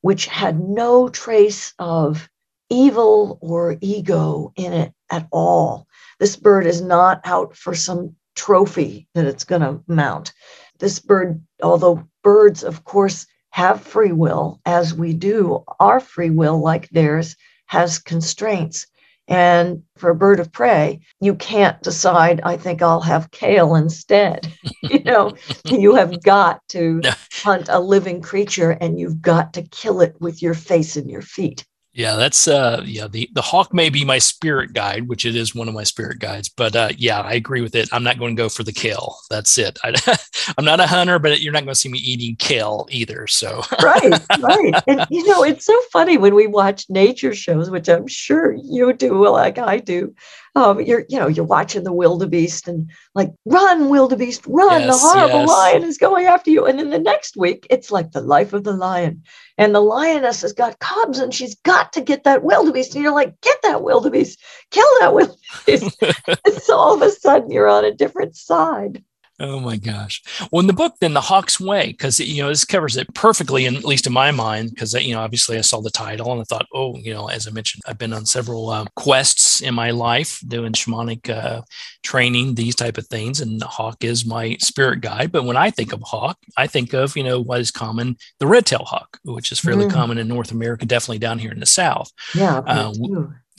which 0.02 0.26
had 0.26 0.60
no 0.60 1.10
trace 1.10 1.74
of 1.78 2.30
evil 2.70 3.38
or 3.42 3.78
ego 3.82 4.52
in 4.56 4.74
it 4.74 4.94
at 5.10 5.28
all. 5.32 5.88
This 6.20 6.36
bird 6.36 6.66
is 6.66 6.82
not 6.82 7.22
out 7.26 7.56
for 7.56 7.76
some 7.76 8.16
trophy 8.36 9.08
that 9.14 9.26
it's 9.26 9.44
going 9.44 9.62
to 9.62 9.82
mount. 9.88 10.34
This 10.80 11.00
bird, 11.00 11.42
although 11.62 12.08
birds, 12.24 12.64
of 12.64 12.84
course, 12.84 13.26
have 13.50 13.82
free 13.82 14.12
will, 14.12 14.60
as 14.66 14.94
we 14.94 15.14
do, 15.14 15.64
our 15.80 16.00
free 16.00 16.30
will, 16.30 16.60
like 16.60 16.90
theirs, 16.90 17.36
has 17.66 18.00
constraints. 18.00 18.86
And 19.28 19.84
for 19.98 20.10
a 20.10 20.16
bird 20.16 20.40
of 20.40 20.52
prey, 20.52 21.02
you 21.20 21.36
can't 21.36 21.82
decide, 21.82 22.40
I 22.44 22.56
think 22.56 22.82
I'll 22.82 23.02
have 23.02 23.32
kale 23.32 23.76
instead. 23.76 24.52
you 24.84 25.04
know, 25.04 25.34
you 25.66 25.96
have 25.96 26.24
got 26.24 26.62
to 26.70 27.02
hunt 27.32 27.68
a 27.70 27.80
living 27.80 28.22
creature 28.22 28.72
and 28.72 29.00
you've 29.00 29.22
got 29.22 29.54
to 29.54 29.64
kill 29.64 30.02
it 30.02 30.16
with 30.22 30.42
your 30.42 30.54
face 30.54 30.96
and 30.96 31.10
your 31.10 31.22
feet. 31.22 31.66
Yeah, 31.98 32.16
that's 32.16 32.48
uh 32.48 32.84
yeah, 32.86 33.08
the 33.08 33.28
the 33.34 33.42
hawk 33.42 33.74
may 33.74 33.90
be 33.90 34.06
my 34.06 34.20
spirit 34.20 34.74
guide, 34.74 35.08
which 35.08 35.26
it 35.26 35.36
is 35.36 35.56
one 35.56 35.68
of 35.68 35.74
my 35.74 35.84
spirit 35.84 36.20
guides, 36.20 36.48
but 36.48 36.76
uh 36.76 36.90
yeah, 36.96 37.22
I 37.22 37.34
agree 37.34 37.62
with 37.62 37.74
it. 37.74 37.90
I'm 37.92 38.04
not 38.04 38.20
going 38.20 38.36
to 38.36 38.40
go 38.40 38.50
for 38.50 38.62
the 38.62 38.72
kill. 38.72 39.18
That's 39.32 39.58
it. 39.58 39.80
I, 39.84 39.96
am 40.60 40.64
not 40.64 40.80
a 40.80 40.86
hunter, 40.86 41.18
but 41.18 41.42
you're 41.42 41.52
not 41.52 41.64
going 41.64 41.74
to 41.74 41.80
see 41.80 41.90
me 41.90 41.98
eating 41.98 42.36
kill 42.36 42.88
either. 42.92 43.26
So 43.26 43.64
Right, 43.82 44.14
right. 44.40 44.84
And 44.86 45.08
you 45.10 45.28
know, 45.28 45.44
it's 45.44 45.66
so 45.66 45.76
funny 45.92 46.20
when 46.20 46.36
we 46.36 46.46
watch 46.46 46.86
nature 46.88 47.34
shows, 47.34 47.72
which 47.72 47.90
I'm 47.90 48.06
sure 48.06 48.54
you 48.54 48.94
do 48.94 49.28
like 49.28 49.58
I 49.58 49.78
do. 49.80 50.14
Um, 50.56 50.82
you're, 50.82 51.06
you 51.10 51.20
know, 51.20 51.28
you're 51.28 51.46
watching 51.46 51.84
the 51.84 51.94
wildebeest 51.94 52.68
and 52.68 52.90
like, 53.14 53.32
run, 53.46 53.90
wildebeest, 53.90 54.46
run! 54.48 54.82
Yes, 54.82 55.02
the 55.02 55.08
horrible 55.08 55.40
yes. 55.42 55.50
lion 55.50 55.84
is 55.84 55.98
going 55.98 56.26
after 56.26 56.50
you. 56.50 56.66
And 56.66 56.80
then 56.80 56.90
the 56.90 57.00
next 57.00 57.38
week, 57.38 57.68
it's 57.70 57.92
like 57.92 58.12
the 58.12 58.22
life 58.22 58.54
of 58.54 58.64
the 58.64 58.74
lion, 58.74 59.24
and 59.58 59.74
the 59.74 59.82
lioness 59.82 60.42
has 60.42 60.54
got 60.54 60.80
cubs, 60.80 61.20
and 61.20 61.34
she's 61.34 61.56
got 61.56 61.94
to 61.94 62.02
get 62.02 62.24
that 62.24 62.44
wildebeest. 62.44 62.96
And 62.96 63.04
you're 63.04 63.14
like, 63.14 63.40
get 63.42 63.58
that 63.64 63.84
wildebeest, 63.84 64.40
kill 64.72 65.00
that 65.00 65.14
wildebeest. 65.14 66.04
and 66.46 66.54
so 66.56 66.76
all 66.76 66.96
of 66.96 67.02
a 67.02 67.12
sudden, 67.12 67.52
you're 67.52 67.70
on 67.70 67.86
a 67.86 67.94
different 67.94 68.36
side. 68.36 69.04
Oh 69.40 69.60
my 69.60 69.78
gosh. 69.78 70.24
Well, 70.52 70.62
in 70.62 70.68
the 70.68 70.74
book, 70.74 70.96
then 71.00 71.14
the 71.14 71.22
Hawk's 71.22 71.60
Way, 71.60 71.88
because 71.92 72.20
you 72.20 72.42
know 72.42 72.50
this 72.50 72.66
covers 72.66 72.98
it 72.98 73.14
perfectly, 73.14 73.68
and 73.68 73.78
at 73.78 73.86
least 73.86 74.08
in 74.08 74.14
my 74.14 74.32
mind, 74.32 74.72
because 74.72 74.96
you 74.96 75.14
know 75.14 75.22
obviously 75.22 75.60
I 75.60 75.62
saw 75.62 75.80
the 75.80 75.92
title 75.92 76.32
and 76.32 76.42
I 76.42 76.44
thought, 76.46 76.66
oh, 76.74 76.98
you 76.98 77.14
know, 77.14 77.28
as 77.28 77.48
I 77.48 77.52
mentioned, 77.52 77.84
I've 77.86 78.00
been 78.00 78.14
on 78.14 78.26
several 78.26 78.70
uh, 78.70 78.86
quests 78.96 79.62
in 79.62 79.76
my 79.76 79.92
life 79.92 80.42
doing 80.48 80.74
shamanic 80.74 81.30
uh, 81.30 81.62
training, 82.02 82.56
these 82.56 82.74
type 82.74 82.98
of 82.98 83.06
things, 83.08 83.40
and 83.40 83.62
the 83.62 83.68
hawk 83.68 84.04
is 84.04 84.26
my 84.26 84.56
spirit 84.60 85.02
guide. 85.02 85.32
But 85.32 85.44
when 85.44 85.56
I 85.58 85.70
think 85.70 85.94
of 85.94 86.02
hawk, 86.02 86.38
I 86.58 86.66
think 86.66 86.94
of 86.94 87.16
you 87.16 87.24
know 87.24 87.40
what 87.40 87.62
is 87.62 87.70
common, 87.70 88.18
the 88.40 88.48
red-tailed 88.48 88.88
hawk, 88.88 89.20
which 89.24 89.52
is 89.52 89.60
fairly 89.60 89.86
Mm. 89.86 89.92
common 89.94 90.18
in 90.18 90.28
North 90.28 90.52
America, 90.52 90.88
definitely 90.88 91.20
down 91.20 91.38
here 91.38 91.52
in 91.52 91.60
the 91.60 91.68
South. 91.68 92.12
Yeah. 92.34 92.58
Uh. 92.66 92.92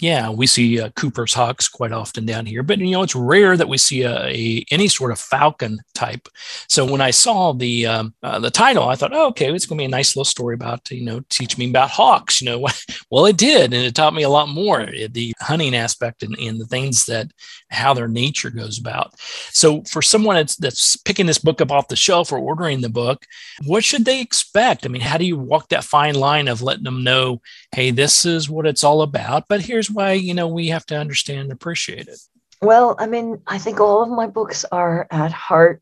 Yeah, 0.00 0.30
we 0.30 0.46
see 0.46 0.80
uh, 0.80 0.90
Cooper's 0.90 1.34
hawks 1.34 1.68
quite 1.68 1.90
often 1.90 2.24
down 2.24 2.46
here, 2.46 2.62
but 2.62 2.78
you 2.78 2.92
know 2.92 3.02
it's 3.02 3.16
rare 3.16 3.56
that 3.56 3.68
we 3.68 3.78
see 3.78 4.02
a, 4.02 4.26
a 4.26 4.64
any 4.70 4.86
sort 4.86 5.10
of 5.10 5.18
falcon 5.18 5.80
type. 5.94 6.28
So 6.68 6.84
when 6.84 7.00
I 7.00 7.10
saw 7.10 7.52
the 7.52 7.86
um, 7.86 8.14
uh, 8.22 8.38
the 8.38 8.50
title, 8.50 8.88
I 8.88 8.94
thought, 8.94 9.12
oh, 9.12 9.28
okay, 9.28 9.52
it's 9.52 9.66
going 9.66 9.78
to 9.78 9.82
be 9.82 9.86
a 9.86 9.88
nice 9.88 10.14
little 10.14 10.24
story 10.24 10.54
about 10.54 10.88
you 10.90 11.04
know 11.04 11.22
teach 11.30 11.58
me 11.58 11.68
about 11.68 11.90
hawks. 11.90 12.40
You 12.40 12.50
know, 12.50 12.68
well, 13.10 13.26
it 13.26 13.36
did, 13.36 13.72
and 13.74 13.84
it 13.84 13.96
taught 13.96 14.14
me 14.14 14.22
a 14.22 14.28
lot 14.28 14.48
more 14.48 14.82
eh, 14.82 15.08
the 15.10 15.34
hunting 15.40 15.74
aspect 15.74 16.22
and, 16.22 16.38
and 16.38 16.60
the 16.60 16.66
things 16.66 17.06
that 17.06 17.32
how 17.70 17.94
their 17.94 18.08
nature 18.08 18.50
goes 18.50 18.78
about. 18.78 19.18
So 19.50 19.82
for 19.82 20.02
someone 20.02 20.36
that's, 20.36 20.56
that's 20.56 20.96
picking 20.96 21.26
this 21.26 21.38
book 21.38 21.60
up 21.60 21.70
off 21.70 21.88
the 21.88 21.96
shelf 21.96 22.32
or 22.32 22.38
ordering 22.38 22.80
the 22.80 22.88
book, 22.88 23.26
what 23.64 23.84
should 23.84 24.04
they 24.04 24.20
expect? 24.20 24.86
I 24.86 24.88
mean, 24.88 25.02
how 25.02 25.18
do 25.18 25.24
you 25.24 25.36
walk 25.36 25.68
that 25.68 25.84
fine 25.84 26.14
line 26.14 26.48
of 26.48 26.62
letting 26.62 26.84
them 26.84 27.04
know, 27.04 27.42
hey, 27.72 27.90
this 27.90 28.24
is 28.24 28.48
what 28.48 28.66
it's 28.66 28.84
all 28.84 29.02
about, 29.02 29.44
but 29.48 29.60
here's 29.60 29.87
why 29.90 30.12
you 30.12 30.34
know 30.34 30.48
we 30.48 30.68
have 30.68 30.86
to 30.86 30.96
understand 30.96 31.40
and 31.40 31.52
appreciate 31.52 32.08
it. 32.08 32.18
Well, 32.60 32.96
I 32.98 33.06
mean, 33.06 33.40
I 33.46 33.58
think 33.58 33.80
all 33.80 34.02
of 34.02 34.08
my 34.08 34.26
books 34.26 34.64
are 34.72 35.06
at 35.10 35.32
heart 35.32 35.80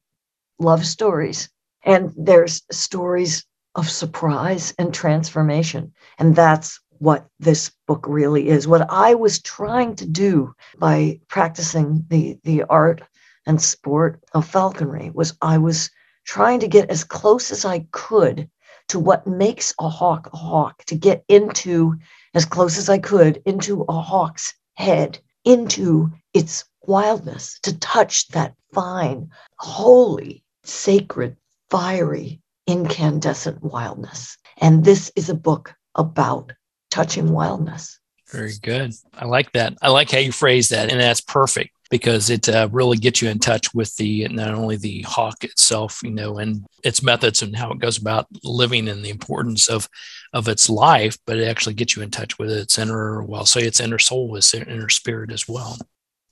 love 0.59 0.85
stories. 0.85 1.49
And 1.85 2.13
there's 2.17 2.63
stories 2.71 3.45
of 3.75 3.89
surprise 3.89 4.75
and 4.79 4.93
transformation. 4.93 5.93
And 6.19 6.35
that's 6.35 6.81
what 6.99 7.27
this 7.39 7.71
book 7.87 8.05
really 8.09 8.49
is. 8.49 8.67
What 8.67 8.87
I 8.91 9.15
was 9.15 9.41
trying 9.41 9.95
to 9.97 10.07
do 10.07 10.55
by 10.79 11.21
practicing 11.29 12.05
the, 12.09 12.39
the 12.43 12.65
art 12.65 13.03
and 13.47 13.61
sport 13.61 14.21
of 14.33 14.47
falconry 14.47 15.11
was 15.15 15.37
I 15.43 15.59
was 15.59 15.91
trying 16.25 16.61
to 16.61 16.69
get 16.69 16.91
as 16.91 17.05
close 17.05 17.51
as 17.51 17.65
I 17.65 17.87
could 17.93 18.51
to 18.89 18.99
what 18.99 19.27
makes 19.27 19.75
a 19.79 19.89
hawk 19.89 20.31
a 20.33 20.37
hawk, 20.37 20.85
to 20.87 20.95
get 20.95 21.25
into 21.29 21.97
as 22.37 22.45
close 22.45 22.76
as 22.76 22.90
I 22.90 22.99
could 22.99 23.43
into 23.47 23.87
a 23.88 23.99
hawk's 23.99 24.55
head, 24.75 25.19
into 25.45 26.12
its 26.35 26.64
wildness, 26.83 27.59
to 27.62 27.76
touch 27.78 28.28
that 28.28 28.55
fine, 28.75 29.31
holy, 29.59 30.45
sacred, 30.62 31.37
fiery, 31.71 32.43
incandescent 32.66 33.62
wildness. 33.62 34.37
And 34.59 34.85
this 34.85 35.11
is 35.16 35.31
a 35.31 35.35
book 35.35 35.75
about 35.95 36.52
touching 36.90 37.33
wildness. 37.33 37.99
Very 38.28 38.52
good. 38.62 38.93
I 39.14 39.25
like 39.25 39.52
that. 39.52 39.75
I 39.81 39.88
like 39.88 40.11
how 40.11 40.19
you 40.19 40.31
phrase 40.31 40.69
that, 40.69 40.90
and 40.90 41.00
that's 41.00 41.23
perfect 41.23 41.71
because 41.90 42.31
it 42.31 42.49
uh, 42.49 42.69
really 42.73 42.97
gets 42.97 43.23
you 43.23 43.28
in 43.28 43.38
touch 43.38 43.73
with 43.75 43.95
the 43.97 44.26
not 44.28 44.55
only 44.55 44.76
the 44.76 45.02
hawk 45.02 45.45
itself, 45.45 46.00
you 46.02 46.11
know, 46.11 46.38
and 46.38 46.66
its 46.83 47.02
methods 47.02 47.43
and 47.43 47.57
how 47.57 47.71
it 47.71 47.78
goes 47.78 47.99
about 47.99 48.26
living 48.43 48.88
and 48.88 49.05
the 49.05 49.11
importance 49.11 49.69
of 49.69 49.88
of 50.33 50.49
its 50.49 50.69
life, 50.69 51.16
but 51.26 51.38
it 51.38 51.49
actually 51.49 51.75
gets 51.75 51.97
you 51.97 52.02
in 52.02 52.11
touch 52.11 52.38
with 52.38 52.50
its 52.50 52.78
inner, 52.78 53.23
well, 53.23 53.47
say 53.47 53.62
its 53.62 53.81
inner 53.81 53.99
soul, 53.99 54.37
its 54.37 54.52
inner 54.52 54.88
spirit 54.88 55.33
as 55.33 55.49
well. 55.49 55.78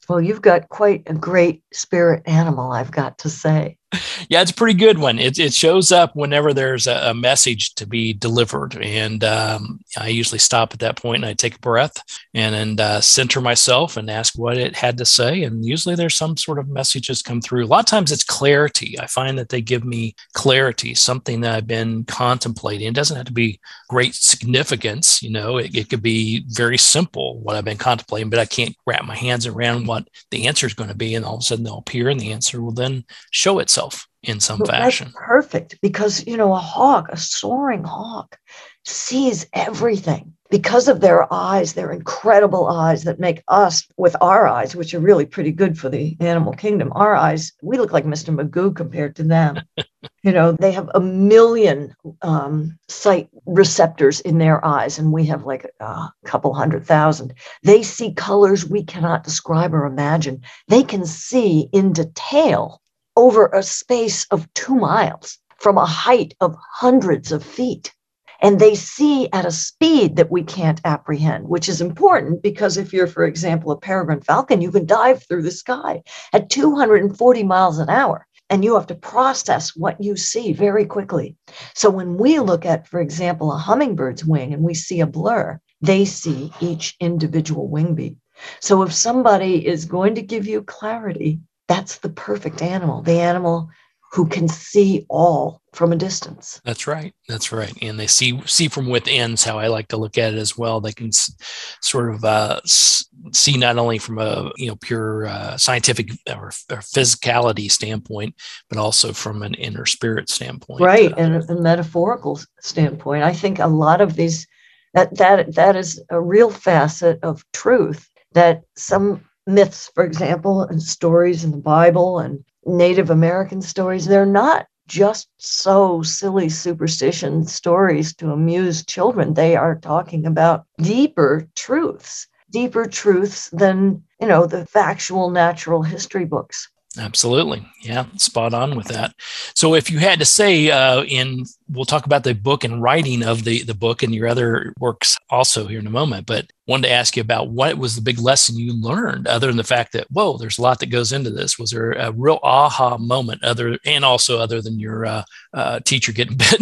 Well, 0.08 0.20
you've 0.20 0.42
got 0.42 0.68
quite 0.68 1.04
a 1.06 1.14
great 1.14 1.62
spirit 1.72 2.22
animal, 2.26 2.72
I've 2.72 2.90
got 2.90 3.18
to 3.18 3.30
say. 3.30 3.78
Yeah, 4.28 4.42
it's 4.42 4.50
a 4.50 4.54
pretty 4.54 4.78
good 4.78 4.98
one. 4.98 5.18
It, 5.18 5.38
it 5.38 5.52
shows 5.52 5.92
up 5.92 6.16
whenever 6.16 6.52
there's 6.52 6.86
a, 6.86 7.10
a 7.10 7.14
message 7.14 7.74
to 7.74 7.86
be 7.86 8.12
delivered. 8.12 8.76
And 8.76 9.22
um, 9.22 9.80
I 9.98 10.08
usually 10.08 10.38
stop 10.38 10.72
at 10.72 10.80
that 10.80 10.96
point 10.96 11.22
and 11.22 11.26
I 11.26 11.34
take 11.34 11.56
a 11.56 11.60
breath 11.60 11.92
and 12.32 12.54
then 12.54 12.80
uh, 12.80 13.00
center 13.00 13.40
myself 13.40 13.96
and 13.96 14.10
ask 14.10 14.38
what 14.38 14.56
it 14.56 14.76
had 14.76 14.96
to 14.98 15.04
say. 15.04 15.42
And 15.42 15.64
usually 15.64 15.94
there's 15.94 16.14
some 16.14 16.36
sort 16.36 16.58
of 16.58 16.68
messages 16.68 17.22
come 17.22 17.40
through. 17.40 17.64
A 17.64 17.66
lot 17.66 17.80
of 17.80 17.86
times 17.86 18.12
it's 18.12 18.24
clarity. 18.24 18.98
I 18.98 19.06
find 19.06 19.38
that 19.38 19.50
they 19.50 19.60
give 19.60 19.84
me 19.84 20.14
clarity, 20.32 20.94
something 20.94 21.42
that 21.42 21.54
I've 21.54 21.66
been 21.66 22.04
contemplating. 22.04 22.88
It 22.88 22.94
doesn't 22.94 23.16
have 23.16 23.26
to 23.26 23.32
be 23.32 23.60
great 23.88 24.14
significance. 24.14 25.22
You 25.22 25.30
know, 25.30 25.58
it, 25.58 25.76
it 25.76 25.90
could 25.90 26.02
be 26.02 26.44
very 26.48 26.78
simple, 26.78 27.40
what 27.40 27.56
I've 27.56 27.64
been 27.64 27.76
contemplating, 27.76 28.30
but 28.30 28.38
I 28.38 28.46
can't 28.46 28.74
wrap 28.86 29.04
my 29.04 29.16
hands 29.16 29.46
around 29.46 29.86
what 29.86 30.08
the 30.30 30.46
answer 30.46 30.66
is 30.66 30.74
going 30.74 30.90
to 30.90 30.96
be. 30.96 31.14
And 31.14 31.24
all 31.24 31.34
of 31.34 31.40
a 31.40 31.44
sudden 31.44 31.64
they'll 31.64 31.78
appear 31.78 32.08
and 32.08 32.18
the 32.18 32.32
answer 32.32 32.62
will 32.62 32.72
then 32.72 33.04
show 33.30 33.58
itself 33.58 33.83
in 34.22 34.40
some 34.40 34.60
Well, 34.60 34.66
fashion. 34.66 35.08
That's 35.08 35.26
perfect 35.26 35.78
because, 35.82 36.26
you 36.26 36.36
know, 36.36 36.52
a 36.52 36.58
hawk, 36.58 37.08
a 37.10 37.16
soaring 37.16 37.84
hawk, 37.84 38.38
sees 38.84 39.46
everything 39.52 40.34
because 40.54 40.86
of 40.86 41.00
their 41.00 41.26
eyes, 41.32 41.72
their 41.72 41.90
incredible 41.90 42.68
eyes 42.68 43.02
that 43.02 43.18
make 43.18 43.42
us, 43.48 43.86
with 43.96 44.14
our 44.20 44.46
eyes, 44.46 44.76
which 44.76 44.94
are 44.94 45.00
really 45.00 45.26
pretty 45.26 45.50
good 45.50 45.76
for 45.76 45.88
the 45.88 46.16
animal 46.20 46.52
kingdom, 46.52 46.92
our 46.94 47.16
eyes, 47.16 47.52
we 47.60 47.76
look 47.76 47.92
like 47.92 48.04
Mr. 48.04 48.32
Magoo 48.32 48.72
compared 48.72 49.16
to 49.16 49.24
them. 49.24 49.58
you 50.22 50.30
know, 50.30 50.52
they 50.52 50.70
have 50.70 50.88
a 50.94 51.00
million 51.00 51.92
um, 52.22 52.78
sight 52.88 53.28
receptors 53.46 54.20
in 54.20 54.38
their 54.38 54.64
eyes, 54.64 54.96
and 54.96 55.10
we 55.10 55.24
have 55.26 55.44
like 55.44 55.68
a 55.80 56.08
couple 56.24 56.54
hundred 56.54 56.86
thousand. 56.86 57.34
They 57.64 57.82
see 57.82 58.14
colors 58.14 58.64
we 58.64 58.84
cannot 58.84 59.24
describe 59.24 59.74
or 59.74 59.86
imagine. 59.86 60.40
They 60.68 60.84
can 60.84 61.04
see 61.04 61.68
in 61.72 61.92
detail 61.92 62.80
over 63.16 63.46
a 63.46 63.62
space 63.62 64.26
of 64.30 64.52
two 64.54 64.74
miles 64.74 65.38
from 65.58 65.78
a 65.78 65.86
height 65.86 66.34
of 66.40 66.56
hundreds 66.58 67.32
of 67.32 67.42
feet. 67.42 67.94
And 68.40 68.58
they 68.58 68.74
see 68.74 69.28
at 69.32 69.46
a 69.46 69.50
speed 69.50 70.16
that 70.16 70.30
we 70.30 70.42
can't 70.42 70.80
apprehend, 70.84 71.48
which 71.48 71.68
is 71.68 71.80
important 71.80 72.42
because 72.42 72.76
if 72.76 72.92
you're, 72.92 73.06
for 73.06 73.24
example, 73.24 73.70
a 73.70 73.78
peregrine 73.78 74.20
falcon, 74.20 74.60
you 74.60 74.70
can 74.70 74.84
dive 74.84 75.22
through 75.22 75.42
the 75.42 75.50
sky 75.50 76.02
at 76.32 76.50
240 76.50 77.42
miles 77.44 77.78
an 77.78 77.88
hour 77.88 78.26
and 78.50 78.64
you 78.64 78.74
have 78.74 78.86
to 78.88 78.94
process 78.94 79.74
what 79.74 80.02
you 80.02 80.16
see 80.16 80.52
very 80.52 80.84
quickly. 80.84 81.36
So 81.74 81.88
when 81.88 82.16
we 82.16 82.38
look 82.38 82.66
at, 82.66 82.86
for 82.86 83.00
example, 83.00 83.52
a 83.52 83.58
hummingbird's 83.58 84.24
wing 84.24 84.52
and 84.52 84.62
we 84.62 84.74
see 84.74 85.00
a 85.00 85.06
blur, 85.06 85.58
they 85.80 86.04
see 86.04 86.52
each 86.60 86.96
individual 87.00 87.68
wing 87.68 87.94
beat. 87.94 88.16
So 88.60 88.82
if 88.82 88.92
somebody 88.92 89.66
is 89.66 89.84
going 89.84 90.16
to 90.16 90.22
give 90.22 90.46
you 90.46 90.62
clarity, 90.62 91.40
that's 91.68 91.98
the 91.98 92.10
perfect 92.10 92.62
animal, 92.62 93.02
the 93.02 93.20
animal 93.20 93.68
who 94.12 94.28
can 94.28 94.46
see 94.46 95.04
all 95.10 95.60
from 95.72 95.90
a 95.92 95.96
distance. 95.96 96.60
That's 96.64 96.86
right. 96.86 97.12
That's 97.28 97.50
right. 97.50 97.76
And 97.82 97.98
they 97.98 98.06
see 98.06 98.40
see 98.46 98.68
from 98.68 98.88
within 98.88 99.32
is 99.32 99.42
how 99.42 99.58
I 99.58 99.66
like 99.66 99.88
to 99.88 99.96
look 99.96 100.16
at 100.18 100.32
it 100.34 100.38
as 100.38 100.56
well. 100.56 100.80
They 100.80 100.92
can 100.92 101.08
s- 101.08 101.34
sort 101.80 102.14
of 102.14 102.24
uh, 102.24 102.60
s- 102.62 103.04
see 103.32 103.56
not 103.56 103.76
only 103.76 103.98
from 103.98 104.18
a 104.20 104.52
you 104.56 104.68
know 104.68 104.76
pure 104.76 105.26
uh, 105.26 105.56
scientific 105.56 106.12
or, 106.28 106.52
or 106.70 106.78
physicality 106.78 107.68
standpoint, 107.68 108.36
but 108.68 108.78
also 108.78 109.12
from 109.12 109.42
an 109.42 109.54
inner 109.54 109.84
spirit 109.84 110.28
standpoint. 110.30 110.80
right 110.80 111.10
Uh, 111.12 111.16
and 111.16 111.50
a 111.50 111.60
metaphorical 111.60 112.38
standpoint 112.60 113.24
i 113.24 113.32
think 113.32 113.58
a 113.58 113.66
lot 113.66 114.00
of 114.00 114.14
these 114.14 114.46
that 114.92 115.16
that 115.16 115.54
that 115.54 115.74
is 115.74 116.00
a 116.10 116.20
real 116.20 116.50
facet 116.50 117.18
of 117.24 117.44
truth 117.52 118.08
that 118.32 118.62
some 118.76 119.24
myths 119.46 119.90
for 119.94 120.04
example 120.04 120.62
and 120.62 120.82
stories 120.82 121.44
in 121.44 121.50
the 121.50 121.56
bible 121.58 122.18
and 122.18 122.44
native 122.66 123.10
american 123.10 123.60
stories. 123.60 124.06
They're 124.06 124.26
not 124.26 124.66
just 124.86 125.28
so 125.38 126.02
silly 126.02 126.48
superstition 126.48 127.44
stories 127.46 128.14
to 128.16 128.32
amuse 128.32 128.84
children. 128.84 129.34
They 129.34 129.56
are 129.56 129.76
talking 129.76 130.26
about 130.26 130.66
deeper 130.78 131.48
truths 131.56 132.26
deeper 132.50 132.86
truths 132.86 133.50
than 133.50 134.02
you 134.20 134.28
know 134.28 134.46
the 134.46 134.64
factual 134.66 135.30
natural 135.30 135.82
history 135.82 136.24
books 136.24 136.68
Absolutely. 136.98 137.66
Yeah, 137.82 138.06
spot 138.16 138.54
on 138.54 138.76
with 138.76 138.86
that. 138.88 139.14
So 139.54 139.74
if 139.74 139.90
you 139.90 139.98
had 139.98 140.20
to 140.20 140.24
say 140.24 140.70
uh, 140.70 141.02
in 141.04 141.44
we'll 141.68 141.84
talk 141.84 142.06
about 142.06 142.24
the 142.24 142.34
book 142.34 142.62
and 142.62 142.82
writing 142.82 143.22
of 143.22 143.44
the 143.44 143.62
the 143.62 143.74
book 143.74 144.02
and 144.02 144.14
your 144.14 144.28
other 144.28 144.72
works 144.78 145.16
also 145.28 145.66
here 145.66 145.80
in 145.80 145.86
a 145.86 145.90
moment, 145.90 146.26
but 146.26 146.46
wanted 146.68 146.88
to 146.88 146.94
ask 146.94 147.16
you 147.16 147.20
about 147.20 147.50
what 147.50 147.78
was 147.78 147.96
the 147.96 148.02
big 148.02 148.18
lesson 148.18 148.56
you 148.56 148.80
learned 148.80 149.26
other 149.26 149.48
than 149.48 149.56
the 149.56 149.64
fact 149.64 149.92
that 149.92 150.06
whoa, 150.10 150.36
there's 150.38 150.58
a 150.58 150.62
lot 150.62 150.78
that 150.80 150.86
goes 150.86 151.12
into 151.12 151.30
this. 151.30 151.58
Was 151.58 151.70
there 151.70 151.92
a 151.92 152.12
real 152.12 152.38
aha 152.42 152.96
moment 152.96 153.42
other 153.42 153.76
and 153.84 154.04
also 154.04 154.38
other 154.38 154.62
than 154.62 154.78
your 154.78 155.04
uh, 155.04 155.24
uh, 155.52 155.80
teacher 155.80 156.12
getting 156.12 156.36
bit 156.38 156.54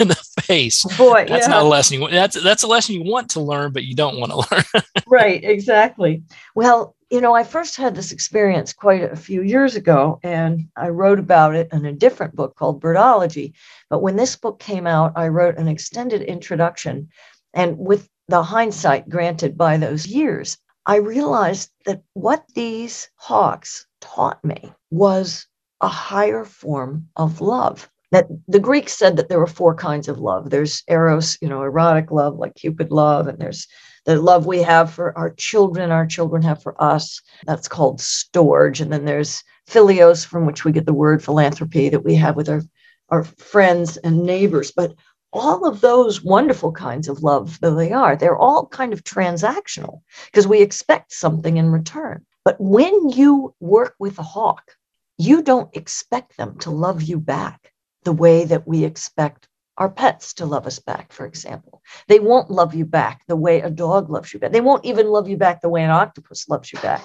in 0.00 0.08
the 0.08 0.24
face? 0.42 0.84
Boy, 0.96 1.24
that's 1.26 1.46
yeah. 1.46 1.54
not 1.54 1.64
a 1.64 1.68
lesson 1.68 2.00
you 2.00 2.10
that's 2.10 2.40
that's 2.42 2.64
a 2.64 2.68
lesson 2.68 2.96
you 2.96 3.10
want 3.10 3.30
to 3.30 3.40
learn, 3.40 3.72
but 3.72 3.84
you 3.84 3.94
don't 3.94 4.20
want 4.20 4.30
to 4.32 4.54
learn. 4.76 4.84
right, 5.06 5.42
exactly. 5.42 6.22
Well, 6.54 6.94
you 7.10 7.20
know, 7.20 7.34
I 7.34 7.42
first 7.42 7.76
had 7.76 7.96
this 7.96 8.12
experience 8.12 8.72
quite 8.72 9.02
a 9.02 9.16
few 9.16 9.42
years 9.42 9.74
ago, 9.74 10.20
and 10.22 10.68
I 10.76 10.88
wrote 10.90 11.18
about 11.18 11.56
it 11.56 11.68
in 11.72 11.84
a 11.84 11.92
different 11.92 12.36
book 12.36 12.54
called 12.54 12.80
Birdology. 12.80 13.52
But 13.88 14.00
when 14.00 14.14
this 14.14 14.36
book 14.36 14.60
came 14.60 14.86
out, 14.86 15.12
I 15.16 15.26
wrote 15.26 15.58
an 15.58 15.66
extended 15.66 16.22
introduction. 16.22 17.08
And 17.52 17.76
with 17.78 18.08
the 18.28 18.44
hindsight 18.44 19.08
granted 19.08 19.58
by 19.58 19.76
those 19.76 20.06
years, 20.06 20.56
I 20.86 20.96
realized 20.96 21.70
that 21.84 22.02
what 22.14 22.44
these 22.54 23.10
hawks 23.16 23.86
taught 24.00 24.42
me 24.44 24.72
was 24.90 25.46
a 25.80 25.88
higher 25.88 26.44
form 26.44 27.08
of 27.16 27.40
love. 27.40 27.90
That 28.12 28.28
the 28.46 28.60
Greeks 28.60 28.96
said 28.96 29.16
that 29.16 29.28
there 29.28 29.40
were 29.40 29.46
four 29.48 29.74
kinds 29.74 30.08
of 30.08 30.18
love. 30.18 30.50
There's 30.50 30.84
eros, 30.88 31.38
you 31.40 31.48
know, 31.48 31.62
erotic 31.62 32.12
love, 32.12 32.36
like 32.36 32.54
Cupid 32.54 32.92
love, 32.92 33.26
and 33.26 33.38
there's 33.38 33.66
the 34.04 34.20
love 34.20 34.46
we 34.46 34.62
have 34.62 34.92
for 34.92 35.16
our 35.16 35.30
children, 35.30 35.90
our 35.90 36.06
children 36.06 36.42
have 36.42 36.62
for 36.62 36.80
us. 36.82 37.20
That's 37.46 37.68
called 37.68 37.98
storge. 37.98 38.80
And 38.80 38.92
then 38.92 39.04
there's 39.04 39.42
philios, 39.68 40.24
from 40.24 40.46
which 40.46 40.64
we 40.64 40.72
get 40.72 40.86
the 40.86 40.94
word 40.94 41.22
philanthropy 41.22 41.88
that 41.88 42.04
we 42.04 42.14
have 42.16 42.36
with 42.36 42.48
our, 42.48 42.62
our 43.08 43.24
friends 43.24 43.96
and 43.98 44.24
neighbors. 44.24 44.72
But 44.72 44.94
all 45.32 45.66
of 45.66 45.80
those 45.80 46.22
wonderful 46.22 46.72
kinds 46.72 47.08
of 47.08 47.22
love, 47.22 47.58
though 47.60 47.74
they 47.74 47.92
are, 47.92 48.16
they're 48.16 48.38
all 48.38 48.66
kind 48.66 48.92
of 48.92 49.04
transactional 49.04 50.00
because 50.26 50.46
we 50.46 50.60
expect 50.60 51.12
something 51.12 51.56
in 51.56 51.70
return. 51.70 52.24
But 52.44 52.60
when 52.60 53.10
you 53.10 53.54
work 53.60 53.94
with 53.98 54.18
a 54.18 54.24
hawk, 54.24 54.76
you 55.18 55.42
don't 55.42 55.74
expect 55.76 56.36
them 56.36 56.58
to 56.60 56.70
love 56.70 57.02
you 57.02 57.20
back 57.20 57.72
the 58.04 58.12
way 58.12 58.44
that 58.46 58.66
we 58.66 58.84
expect 58.84 59.46
our 59.76 59.90
pets 59.90 60.34
to 60.34 60.46
love 60.46 60.66
us 60.66 60.78
back, 60.78 61.12
for 61.12 61.26
example. 61.26 61.82
They 62.08 62.20
won't 62.20 62.50
love 62.50 62.74
you 62.74 62.84
back 62.84 63.22
the 63.26 63.36
way 63.36 63.60
a 63.60 63.70
dog 63.70 64.10
loves 64.10 64.32
you 64.32 64.40
back. 64.40 64.52
They 64.52 64.60
won't 64.60 64.84
even 64.84 65.08
love 65.08 65.28
you 65.28 65.36
back 65.36 65.60
the 65.60 65.68
way 65.68 65.82
an 65.82 65.90
octopus 65.90 66.48
loves 66.48 66.72
you 66.72 66.78
back. 66.80 67.04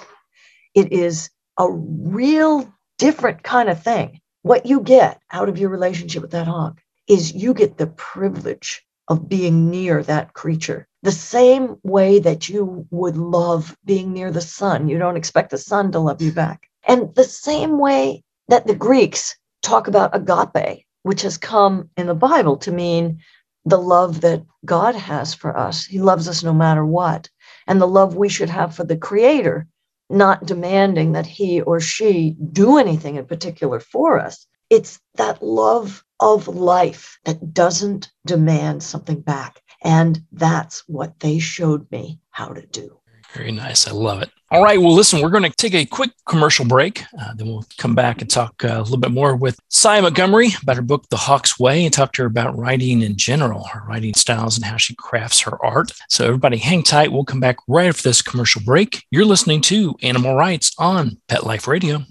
It 0.74 0.92
is 0.92 1.30
a 1.58 1.70
real 1.70 2.72
different 2.98 3.42
kind 3.42 3.68
of 3.68 3.82
thing. 3.82 4.20
What 4.42 4.66
you 4.66 4.80
get 4.80 5.20
out 5.32 5.48
of 5.48 5.58
your 5.58 5.70
relationship 5.70 6.22
with 6.22 6.32
that 6.32 6.46
hawk 6.46 6.80
is 7.08 7.32
you 7.32 7.54
get 7.54 7.78
the 7.78 7.86
privilege 7.86 8.84
of 9.08 9.28
being 9.28 9.70
near 9.70 10.02
that 10.02 10.34
creature 10.34 10.86
the 11.06 11.12
same 11.12 11.76
way 11.84 12.18
that 12.18 12.48
you 12.48 12.84
would 12.90 13.16
love 13.16 13.76
being 13.84 14.12
near 14.12 14.32
the 14.32 14.40
sun. 14.40 14.88
You 14.88 14.98
don't 14.98 15.16
expect 15.16 15.50
the 15.50 15.58
sun 15.58 15.92
to 15.92 16.00
love 16.00 16.20
you 16.20 16.32
back. 16.32 16.68
And 16.84 17.14
the 17.14 17.22
same 17.22 17.78
way 17.78 18.24
that 18.48 18.66
the 18.66 18.74
Greeks 18.74 19.36
talk 19.62 19.86
about 19.86 20.16
agape, 20.16 20.84
which 21.06 21.22
has 21.22 21.38
come 21.38 21.88
in 21.96 22.08
the 22.08 22.14
Bible 22.16 22.56
to 22.56 22.72
mean 22.72 23.20
the 23.64 23.78
love 23.78 24.22
that 24.22 24.42
God 24.64 24.96
has 24.96 25.34
for 25.34 25.56
us. 25.56 25.84
He 25.84 26.00
loves 26.00 26.26
us 26.26 26.42
no 26.42 26.52
matter 26.52 26.84
what. 26.84 27.30
And 27.68 27.80
the 27.80 27.86
love 27.86 28.16
we 28.16 28.28
should 28.28 28.50
have 28.50 28.74
for 28.74 28.82
the 28.82 28.96
Creator, 28.96 29.68
not 30.10 30.46
demanding 30.46 31.12
that 31.12 31.26
he 31.26 31.60
or 31.60 31.78
she 31.78 32.36
do 32.50 32.76
anything 32.76 33.14
in 33.14 33.24
particular 33.24 33.78
for 33.78 34.18
us. 34.18 34.48
It's 34.68 34.98
that 35.14 35.40
love 35.40 36.04
of 36.18 36.48
life 36.48 37.20
that 37.24 37.54
doesn't 37.54 38.10
demand 38.26 38.82
something 38.82 39.20
back. 39.20 39.62
And 39.84 40.20
that's 40.32 40.82
what 40.88 41.20
they 41.20 41.38
showed 41.38 41.88
me 41.92 42.18
how 42.30 42.48
to 42.48 42.66
do. 42.66 42.98
Very 43.36 43.52
nice. 43.52 43.86
I 43.86 43.90
love 43.90 44.22
it. 44.22 44.30
All 44.50 44.62
right. 44.62 44.80
Well, 44.80 44.94
listen, 44.94 45.20
we're 45.20 45.28
going 45.28 45.42
to 45.42 45.50
take 45.50 45.74
a 45.74 45.84
quick 45.84 46.10
commercial 46.26 46.64
break. 46.64 47.02
Uh, 47.20 47.34
then 47.34 47.48
we'll 47.48 47.66
come 47.76 47.94
back 47.94 48.22
and 48.22 48.30
talk 48.30 48.64
uh, 48.64 48.68
a 48.68 48.80
little 48.80 48.96
bit 48.96 49.10
more 49.10 49.36
with 49.36 49.58
Sy 49.68 50.00
Montgomery 50.00 50.50
about 50.62 50.76
her 50.76 50.82
book, 50.82 51.06
The 51.10 51.16
Hawk's 51.16 51.58
Way, 51.58 51.84
and 51.84 51.92
talk 51.92 52.12
to 52.12 52.22
her 52.22 52.28
about 52.28 52.56
writing 52.56 53.02
in 53.02 53.16
general, 53.16 53.64
her 53.64 53.82
writing 53.86 54.14
styles, 54.14 54.56
and 54.56 54.64
how 54.64 54.78
she 54.78 54.94
crafts 54.94 55.40
her 55.40 55.62
art. 55.62 55.92
So, 56.08 56.24
everybody, 56.24 56.56
hang 56.56 56.82
tight. 56.82 57.12
We'll 57.12 57.24
come 57.24 57.40
back 57.40 57.56
right 57.68 57.88
after 57.88 58.04
this 58.04 58.22
commercial 58.22 58.62
break. 58.62 59.04
You're 59.10 59.26
listening 59.26 59.60
to 59.62 59.96
Animal 60.02 60.34
Rights 60.34 60.72
on 60.78 61.18
Pet 61.28 61.44
Life 61.44 61.68
Radio. 61.68 62.04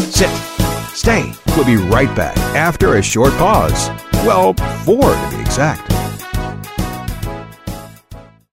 Sit. 0.00 0.30
Stay. 0.92 1.32
We'll 1.56 1.64
be 1.64 1.76
right 1.76 2.14
back 2.14 2.36
after 2.54 2.96
a 2.96 3.02
short 3.02 3.32
pause. 3.34 3.88
Well, 4.26 4.52
four 4.84 5.14
to 5.14 5.30
be 5.30 5.40
exact. 5.40 5.87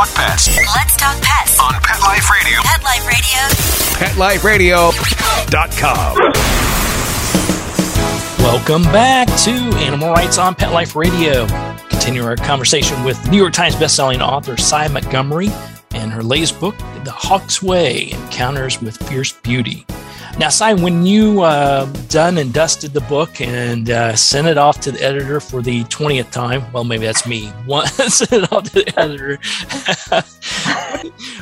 Talk 0.00 0.14
pets 0.14 0.48
Let's 0.56 0.96
talk 0.96 1.20
pets. 1.20 1.60
on 1.60 1.74
Pet 1.82 2.00
Life 2.00 2.30
Radio. 2.30 2.60
Pet 2.62 2.82
Life 2.82 3.06
Radio. 3.06 4.90
PetLifeRadio.com. 4.90 6.16
Welcome 8.38 8.84
back 8.84 9.28
to 9.44 9.50
Animal 9.84 10.10
Rights 10.12 10.38
on 10.38 10.54
Pet 10.54 10.72
Life 10.72 10.96
Radio. 10.96 11.46
Continue 11.90 12.24
our 12.24 12.36
conversation 12.36 13.04
with 13.04 13.30
New 13.30 13.36
York 13.36 13.52
Times 13.52 13.74
bestselling 13.74 14.26
author 14.26 14.56
Sy 14.56 14.88
Montgomery 14.88 15.50
and 15.90 16.10
her 16.10 16.22
latest 16.22 16.58
book, 16.58 16.78
The 17.04 17.12
Hawk's 17.12 17.62
Way 17.62 18.12
Encounters 18.12 18.80
with 18.80 18.96
Fierce 19.06 19.32
Beauty. 19.32 19.84
Now, 20.38 20.48
Sy, 20.48 20.74
when 20.74 21.04
you 21.04 21.42
uh, 21.42 21.84
done 22.08 22.38
and 22.38 22.52
dusted 22.52 22.92
the 22.92 23.00
book 23.02 23.40
and 23.40 23.90
uh, 23.90 24.16
sent 24.16 24.46
it 24.46 24.56
off 24.56 24.80
to 24.80 24.92
the 24.92 25.02
editor 25.02 25.40
for 25.40 25.60
the 25.60 25.84
20th 25.84 26.30
time, 26.30 26.70
well, 26.72 26.84
maybe 26.84 27.04
that's 27.04 27.26
me, 27.26 27.48
one, 27.66 27.86
sent 27.86 28.32
it 28.32 28.52
off 28.52 28.64
to 28.64 28.84
the 28.84 28.98
editor. 28.98 29.38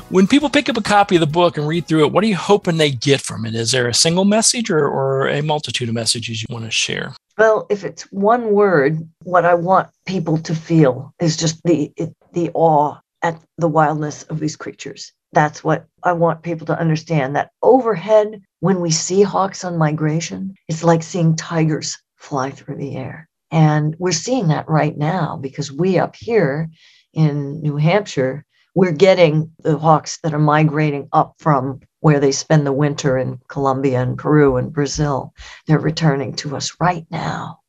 when 0.08 0.26
people 0.26 0.48
pick 0.48 0.68
up 0.68 0.76
a 0.76 0.82
copy 0.82 1.16
of 1.16 1.20
the 1.20 1.26
book 1.26 1.58
and 1.58 1.68
read 1.68 1.86
through 1.86 2.04
it, 2.06 2.12
what 2.12 2.24
are 2.24 2.26
you 2.26 2.36
hoping 2.36 2.76
they 2.76 2.90
get 2.90 3.20
from 3.20 3.44
it? 3.44 3.54
Is 3.54 3.70
there 3.70 3.88
a 3.88 3.94
single 3.94 4.24
message 4.24 4.70
or, 4.70 4.88
or 4.88 5.28
a 5.28 5.42
multitude 5.42 5.88
of 5.88 5.94
messages 5.94 6.42
you 6.42 6.46
want 6.50 6.64
to 6.64 6.70
share? 6.70 7.14
Well, 7.36 7.66
if 7.70 7.84
it's 7.84 8.02
one 8.10 8.50
word, 8.50 9.08
what 9.22 9.44
I 9.44 9.54
want 9.54 9.88
people 10.06 10.38
to 10.38 10.54
feel 10.54 11.14
is 11.20 11.36
just 11.36 11.62
the 11.62 11.92
the 12.32 12.50
awe 12.52 12.98
at 13.22 13.40
the 13.58 13.68
wildness 13.68 14.24
of 14.24 14.40
these 14.40 14.56
creatures. 14.56 15.12
That's 15.32 15.62
what 15.62 15.86
I 16.02 16.12
want 16.12 16.42
people 16.42 16.66
to 16.66 16.78
understand. 16.78 17.36
That 17.36 17.50
overhead, 17.62 18.42
when 18.60 18.80
we 18.80 18.90
see 18.90 19.22
hawks 19.22 19.64
on 19.64 19.78
migration, 19.78 20.54
it's 20.68 20.84
like 20.84 21.02
seeing 21.02 21.36
tigers 21.36 21.98
fly 22.16 22.50
through 22.50 22.76
the 22.76 22.96
air. 22.96 23.28
And 23.50 23.96
we're 23.98 24.12
seeing 24.12 24.48
that 24.48 24.68
right 24.68 24.96
now 24.96 25.36
because 25.40 25.72
we 25.72 25.98
up 25.98 26.16
here 26.16 26.68
in 27.14 27.62
New 27.62 27.76
Hampshire, 27.76 28.44
we're 28.74 28.92
getting 28.92 29.50
the 29.60 29.78
hawks 29.78 30.18
that 30.22 30.34
are 30.34 30.38
migrating 30.38 31.08
up 31.12 31.34
from 31.38 31.80
where 32.00 32.20
they 32.20 32.32
spend 32.32 32.66
the 32.66 32.72
winter 32.72 33.16
in 33.16 33.40
Colombia 33.48 34.02
and 34.02 34.18
Peru 34.18 34.56
and 34.56 34.72
Brazil. 34.72 35.32
They're 35.66 35.78
returning 35.78 36.34
to 36.36 36.56
us 36.56 36.76
right 36.78 37.06
now. 37.10 37.60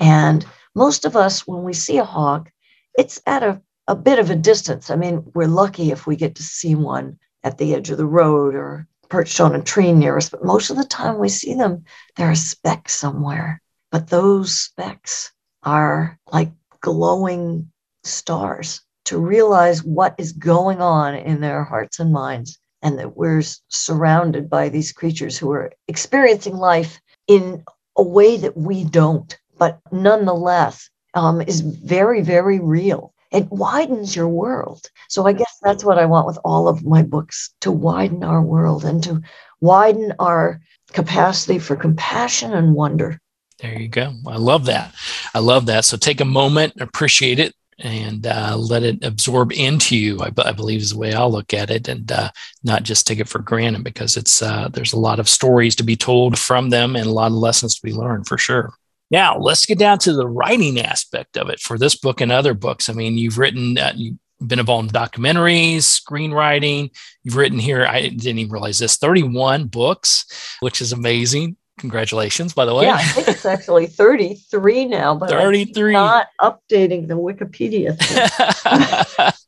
And 0.00 0.44
most 0.74 1.04
of 1.04 1.16
us, 1.16 1.46
when 1.46 1.62
we 1.62 1.74
see 1.74 1.98
a 1.98 2.04
hawk, 2.04 2.50
it's 2.96 3.20
at 3.26 3.42
a, 3.42 3.60
a 3.86 3.94
bit 3.94 4.18
of 4.18 4.30
a 4.30 4.36
distance. 4.36 4.90
I 4.90 4.96
mean, 4.96 5.24
we're 5.34 5.46
lucky 5.46 5.90
if 5.90 6.06
we 6.06 6.16
get 6.16 6.34
to 6.36 6.42
see 6.42 6.74
one 6.74 7.18
at 7.44 7.58
the 7.58 7.74
edge 7.74 7.90
of 7.90 7.98
the 7.98 8.06
road 8.06 8.54
or 8.54 8.86
perched 9.08 9.40
on 9.40 9.54
a 9.54 9.62
tree 9.62 9.92
near 9.92 10.16
us, 10.16 10.28
but 10.28 10.44
most 10.44 10.70
of 10.70 10.76
the 10.76 10.84
time 10.84 11.18
we 11.18 11.28
see 11.28 11.54
them, 11.54 11.84
they're 12.16 12.30
a 12.30 12.36
speck 12.36 12.88
somewhere. 12.88 13.60
But 13.90 14.08
those 14.08 14.58
specks 14.58 15.32
are 15.62 16.18
like 16.30 16.52
glowing 16.80 17.70
stars 18.04 18.82
to 19.06 19.18
realize 19.18 19.82
what 19.82 20.14
is 20.18 20.32
going 20.32 20.80
on 20.80 21.14
in 21.14 21.40
their 21.40 21.64
hearts 21.64 21.98
and 21.98 22.12
minds 22.12 22.58
and 22.82 22.98
that 22.98 23.16
we're 23.16 23.42
surrounded 23.68 24.48
by 24.48 24.68
these 24.68 24.92
creatures 24.92 25.36
who 25.36 25.50
are 25.50 25.72
experiencing 25.88 26.56
life 26.56 27.00
in 27.26 27.64
a 27.96 28.02
way 28.02 28.36
that 28.36 28.56
we 28.56 28.84
don't, 28.84 29.38
but 29.58 29.80
nonetheless 29.90 30.88
um, 31.14 31.40
is 31.40 31.60
very, 31.60 32.22
very 32.22 32.60
real. 32.60 33.12
It 33.30 33.50
widens 33.50 34.16
your 34.16 34.28
world. 34.28 34.90
So 35.08 35.26
I 35.26 35.32
guess 35.32 35.58
that's 35.62 35.84
what 35.84 35.98
I 35.98 36.06
want 36.06 36.26
with 36.26 36.38
all 36.44 36.68
of 36.68 36.84
my 36.84 37.02
books 37.02 37.50
to 37.60 37.70
widen 37.70 38.24
our 38.24 38.42
world 38.42 38.84
and 38.84 39.02
to 39.04 39.20
widen 39.60 40.14
our 40.18 40.60
capacity 40.92 41.58
for 41.58 41.76
compassion 41.76 42.52
and 42.54 42.74
wonder. 42.74 43.20
There 43.58 43.78
you 43.78 43.88
go. 43.88 44.14
I 44.26 44.36
love 44.36 44.66
that. 44.66 44.94
I 45.34 45.40
love 45.40 45.66
that. 45.66 45.84
So 45.84 45.96
take 45.96 46.20
a 46.20 46.24
moment, 46.24 46.74
appreciate 46.80 47.40
it, 47.40 47.54
and 47.78 48.26
uh, 48.26 48.56
let 48.56 48.82
it 48.82 49.04
absorb 49.04 49.52
into 49.52 49.96
you. 49.96 50.20
I, 50.20 50.30
I, 50.44 50.52
believe 50.52 50.80
is 50.80 50.90
the 50.90 50.98
way 50.98 51.12
I'll 51.12 51.30
look 51.30 51.52
at 51.52 51.70
it, 51.70 51.88
and 51.88 52.10
uh, 52.10 52.30
not 52.62 52.84
just 52.84 53.06
take 53.06 53.18
it 53.18 53.28
for 53.28 53.40
granted 53.40 53.84
because 53.84 54.16
it's 54.16 54.42
uh, 54.42 54.68
there's 54.68 54.92
a 54.92 54.98
lot 54.98 55.20
of 55.20 55.28
stories 55.28 55.74
to 55.76 55.82
be 55.82 55.96
told 55.96 56.38
from 56.38 56.70
them 56.70 56.96
and 56.96 57.06
a 57.06 57.12
lot 57.12 57.32
of 57.32 57.34
lessons 57.34 57.76
to 57.76 57.82
be 57.82 57.92
learned 57.92 58.26
for 58.26 58.38
sure. 58.38 58.72
Now 59.10 59.38
let's 59.38 59.66
get 59.66 59.78
down 59.78 59.98
to 60.00 60.12
the 60.12 60.26
writing 60.26 60.80
aspect 60.80 61.36
of 61.36 61.48
it 61.48 61.60
for 61.60 61.78
this 61.78 61.94
book 61.94 62.20
and 62.20 62.30
other 62.30 62.54
books. 62.54 62.88
I 62.88 62.92
mean, 62.92 63.16
you've 63.16 63.38
written, 63.38 63.78
uh, 63.78 63.92
you've 63.94 64.18
been 64.46 64.58
involved 64.58 64.94
in 64.94 65.00
documentaries, 65.00 65.78
screenwriting. 65.78 66.90
You've 67.22 67.36
written 67.36 67.58
here. 67.58 67.86
I 67.86 68.02
didn't 68.02 68.38
even 68.38 68.52
realize 68.52 68.78
this 68.78 68.96
31 68.96 69.66
books, 69.66 70.56
which 70.60 70.80
is 70.80 70.92
amazing. 70.92 71.56
Congratulations, 71.78 72.52
by 72.52 72.64
the 72.64 72.74
way. 72.74 72.84
Yeah, 72.84 72.96
I 72.96 73.02
think 73.02 73.28
it's 73.28 73.46
actually 73.46 73.86
33 73.86 74.86
now, 74.86 75.14
but 75.14 75.30
33. 75.30 75.94
I'm 75.94 76.02
not 76.02 76.28
updating 76.40 77.08
the 77.08 77.14
Wikipedia. 77.14 77.96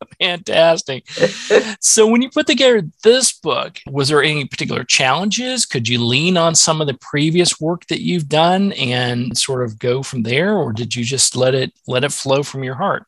Fantastic. 0.21 1.09
so, 1.81 2.07
when 2.07 2.23
you 2.23 2.31
put 2.31 2.47
together 2.47 2.83
this 3.03 3.33
book, 3.33 3.79
was 3.89 4.09
there 4.09 4.23
any 4.23 4.45
particular 4.45 4.85
challenges? 4.85 5.67
Could 5.67 5.89
you 5.89 6.05
lean 6.05 6.37
on 6.37 6.55
some 6.55 6.81
of 6.81 6.87
the 6.87 6.99
previous 7.01 7.61
work 7.61 7.87
that 7.87 8.01
you've 8.01 8.29
done 8.29 8.73
and 8.73 9.37
sort 9.37 9.65
of 9.65 9.79
go 9.79 10.03
from 10.03 10.23
there, 10.23 10.57
or 10.57 10.73
did 10.73 10.95
you 10.95 11.05
just 11.05 11.37
let 11.37 11.55
it 11.55 11.73
let 11.87 12.05
it 12.05 12.13
flow 12.13 12.43
from 12.43 12.63
your 12.63 12.75
heart? 12.75 13.05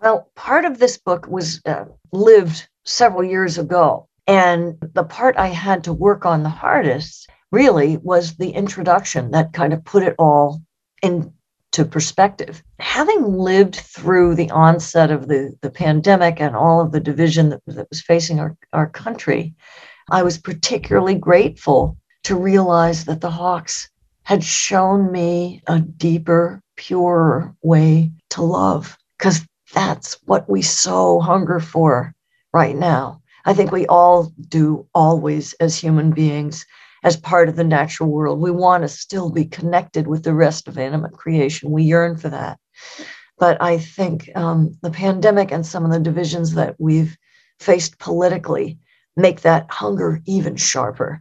Well, 0.00 0.30
part 0.34 0.64
of 0.64 0.78
this 0.78 0.98
book 0.98 1.26
was 1.26 1.60
uh, 1.66 1.86
lived 2.12 2.68
several 2.84 3.24
years 3.24 3.58
ago, 3.58 4.08
and 4.26 4.76
the 4.94 5.04
part 5.04 5.36
I 5.36 5.48
had 5.48 5.84
to 5.84 5.92
work 5.92 6.26
on 6.26 6.42
the 6.42 6.48
hardest 6.48 7.28
really 7.52 7.96
was 7.98 8.36
the 8.36 8.50
introduction 8.50 9.30
that 9.30 9.52
kind 9.52 9.72
of 9.72 9.84
put 9.84 10.02
it 10.02 10.14
all 10.18 10.60
into 11.02 11.84
perspective. 11.90 12.62
Having 12.80 13.24
lived 13.36 13.76
through 13.76 14.34
the 14.34 14.50
onset 14.50 15.10
of 15.10 15.28
the, 15.28 15.54
the 15.60 15.70
pandemic 15.70 16.40
and 16.40 16.56
all 16.56 16.80
of 16.80 16.92
the 16.92 17.00
division 17.00 17.50
that, 17.50 17.60
that 17.66 17.88
was 17.90 18.02
facing 18.02 18.40
our, 18.40 18.56
our 18.72 18.88
country, 18.88 19.54
I 20.10 20.22
was 20.22 20.38
particularly 20.38 21.14
grateful 21.14 21.96
to 22.24 22.36
realize 22.36 23.04
that 23.04 23.20
the 23.20 23.30
Hawks 23.30 23.88
had 24.24 24.42
shown 24.42 25.12
me 25.12 25.62
a 25.68 25.78
deeper, 25.78 26.60
purer 26.76 27.54
way 27.62 28.10
to 28.30 28.42
love, 28.42 28.96
because 29.18 29.46
that's 29.72 30.14
what 30.24 30.48
we 30.48 30.62
so 30.62 31.20
hunger 31.20 31.60
for 31.60 32.12
right 32.52 32.74
now. 32.74 33.22
I 33.44 33.54
think 33.54 33.70
we 33.70 33.86
all 33.86 34.32
do 34.48 34.86
always 34.94 35.52
as 35.54 35.76
human 35.76 36.10
beings 36.10 36.66
as 37.02 37.16
part 37.16 37.48
of 37.48 37.56
the 37.56 37.64
natural 37.64 38.10
world. 38.10 38.40
We 38.40 38.50
want 38.50 38.82
to 38.82 38.88
still 38.88 39.30
be 39.30 39.44
connected 39.44 40.06
with 40.06 40.24
the 40.24 40.34
rest 40.34 40.68
of 40.68 40.78
animate 40.78 41.12
creation. 41.12 41.70
We 41.70 41.84
yearn 41.84 42.16
for 42.16 42.28
that. 42.28 42.58
But 43.38 43.60
I 43.60 43.78
think 43.78 44.30
um, 44.34 44.76
the 44.82 44.90
pandemic 44.90 45.52
and 45.52 45.66
some 45.66 45.84
of 45.84 45.90
the 45.90 46.00
divisions 46.00 46.54
that 46.54 46.74
we've 46.78 47.16
faced 47.60 47.98
politically 47.98 48.78
make 49.16 49.42
that 49.42 49.66
hunger 49.70 50.20
even 50.26 50.56
sharper. 50.56 51.20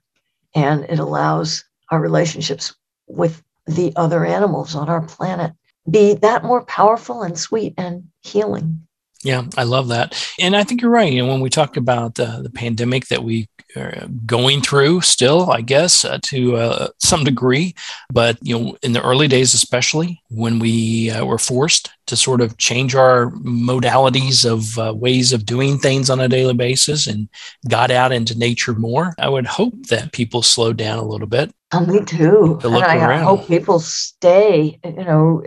And 0.53 0.85
it 0.85 0.99
allows 0.99 1.63
our 1.91 1.99
relationships 1.99 2.73
with 3.07 3.43
the 3.67 3.93
other 3.95 4.25
animals 4.25 4.75
on 4.75 4.89
our 4.89 5.01
planet 5.01 5.53
be 5.89 6.15
that 6.15 6.43
more 6.43 6.63
powerful 6.65 7.21
and 7.21 7.37
sweet 7.37 7.73
and 7.77 8.05
healing. 8.23 8.87
Yeah, 9.25 9.45
I 9.57 9.63
love 9.63 9.87
that. 9.87 10.23
And 10.39 10.55
I 10.55 10.63
think 10.63 10.83
you're 10.83 10.91
right. 10.91 11.11
You 11.11 11.23
know, 11.23 11.31
when 11.31 11.41
we 11.41 11.49
talk 11.49 11.77
about 11.77 12.19
uh, 12.19 12.43
the 12.43 12.51
pandemic 12.51 13.07
that 13.07 13.23
we 13.23 13.49
are 13.75 14.07
going 14.27 14.61
through 14.61 15.01
still, 15.01 15.49
I 15.49 15.61
guess, 15.61 16.05
uh, 16.05 16.19
to 16.25 16.57
uh, 16.57 16.87
some 16.99 17.23
degree, 17.23 17.73
but, 18.13 18.37
you 18.43 18.57
know, 18.57 18.77
in 18.83 18.93
the 18.93 19.01
early 19.01 19.27
days, 19.27 19.55
especially 19.55 20.21
when 20.29 20.59
we 20.59 21.09
uh, 21.09 21.25
were 21.25 21.39
forced 21.39 21.89
to 22.05 22.15
sort 22.15 22.39
of 22.39 22.59
change 22.59 22.93
our 22.93 23.31
modalities 23.31 24.45
of 24.49 24.77
uh, 24.77 24.93
ways 24.93 25.33
of 25.33 25.43
doing 25.43 25.79
things 25.79 26.11
on 26.11 26.19
a 26.19 26.29
daily 26.29 26.53
basis 26.53 27.07
and 27.07 27.27
got 27.67 27.89
out 27.89 28.11
into 28.11 28.37
nature 28.37 28.75
more, 28.75 29.15
I 29.17 29.27
would 29.27 29.47
hope 29.47 29.87
that 29.87 30.11
people 30.13 30.43
slow 30.43 30.71
down 30.71 30.99
a 30.99 31.07
little 31.07 31.27
bit. 31.27 31.51
Oh, 31.73 31.83
me 31.83 32.05
too. 32.05 32.59
To 32.61 32.67
and 32.67 32.75
I 32.75 32.97
around. 32.97 33.23
hope 33.23 33.47
people 33.47 33.79
stay, 33.79 34.79
you 34.85 35.03
know, 35.03 35.43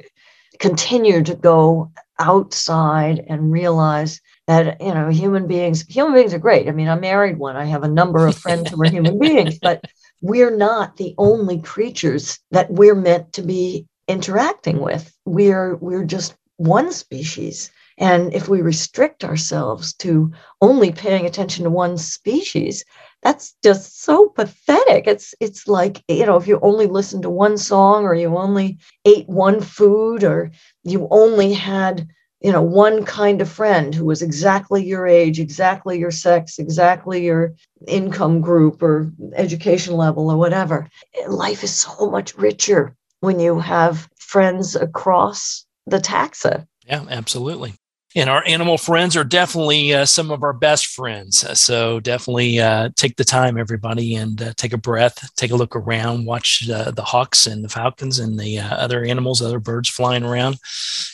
continue 0.58 1.22
to 1.22 1.36
go 1.36 1.92
outside 2.18 3.24
and 3.28 3.52
realize 3.52 4.20
that 4.46 4.80
you 4.80 4.92
know 4.92 5.08
human 5.08 5.46
beings 5.46 5.84
human 5.88 6.14
beings 6.14 6.34
are 6.34 6.38
great. 6.38 6.68
I 6.68 6.72
mean 6.72 6.88
i'm 6.88 7.00
married 7.00 7.38
one. 7.38 7.56
I 7.56 7.64
have 7.64 7.82
a 7.82 7.88
number 7.88 8.26
of 8.26 8.36
friends 8.36 8.70
who 8.70 8.82
are 8.82 8.90
human 8.90 9.18
beings 9.18 9.58
but 9.62 9.84
we're 10.20 10.56
not 10.56 10.96
the 10.96 11.14
only 11.18 11.60
creatures 11.60 12.38
that 12.50 12.70
we're 12.70 12.94
meant 12.94 13.32
to 13.34 13.42
be 13.42 13.86
interacting 14.08 14.80
with. 14.80 15.14
We're 15.24 15.76
we're 15.76 16.04
just 16.04 16.34
one 16.56 16.92
species. 16.92 17.70
And 17.98 18.32
if 18.32 18.48
we 18.48 18.62
restrict 18.62 19.24
ourselves 19.24 19.92
to 19.94 20.32
only 20.60 20.92
paying 20.92 21.26
attention 21.26 21.64
to 21.64 21.70
one 21.70 21.98
species 21.98 22.84
that's 23.22 23.54
just 23.62 24.02
so 24.02 24.28
pathetic. 24.28 25.06
It's 25.06 25.34
it's 25.40 25.66
like 25.66 26.02
you 26.08 26.26
know 26.26 26.36
if 26.36 26.46
you 26.46 26.58
only 26.62 26.86
listen 26.86 27.22
to 27.22 27.30
one 27.30 27.58
song 27.58 28.04
or 28.04 28.14
you 28.14 28.36
only 28.36 28.78
ate 29.04 29.28
one 29.28 29.60
food 29.60 30.24
or 30.24 30.50
you 30.84 31.08
only 31.10 31.52
had 31.52 32.08
you 32.40 32.52
know 32.52 32.62
one 32.62 33.04
kind 33.04 33.40
of 33.40 33.48
friend 33.48 33.94
who 33.94 34.04
was 34.04 34.22
exactly 34.22 34.84
your 34.84 35.06
age 35.06 35.40
exactly 35.40 35.98
your 35.98 36.12
sex 36.12 36.58
exactly 36.58 37.24
your 37.24 37.54
income 37.88 38.40
group 38.40 38.82
or 38.82 39.10
education 39.34 39.94
level 39.94 40.30
or 40.30 40.36
whatever 40.36 40.88
life 41.26 41.64
is 41.64 41.74
so 41.74 42.08
much 42.10 42.36
richer 42.36 42.94
when 43.20 43.40
you 43.40 43.58
have 43.58 44.08
friends 44.16 44.76
across 44.76 45.66
the 45.86 45.98
taxa. 45.98 46.66
Yeah 46.86 47.04
absolutely 47.10 47.74
and 48.14 48.30
our 48.30 48.42
animal 48.46 48.78
friends 48.78 49.16
are 49.16 49.24
definitely 49.24 49.92
uh, 49.92 50.06
some 50.06 50.30
of 50.30 50.42
our 50.42 50.52
best 50.52 50.86
friends. 50.86 51.44
Uh, 51.44 51.54
so 51.54 52.00
definitely 52.00 52.58
uh, 52.58 52.88
take 52.96 53.16
the 53.16 53.24
time, 53.24 53.58
everybody, 53.58 54.14
and 54.14 54.40
uh, 54.40 54.52
take 54.56 54.72
a 54.72 54.78
breath, 54.78 55.30
take 55.36 55.50
a 55.50 55.56
look 55.56 55.76
around, 55.76 56.24
watch 56.24 56.68
uh, 56.70 56.90
the 56.90 57.04
hawks 57.04 57.46
and 57.46 57.62
the 57.62 57.68
falcons 57.68 58.18
and 58.18 58.38
the 58.38 58.58
uh, 58.58 58.76
other 58.76 59.04
animals, 59.04 59.42
other 59.42 59.60
birds 59.60 59.88
flying 59.88 60.24
around, 60.24 60.58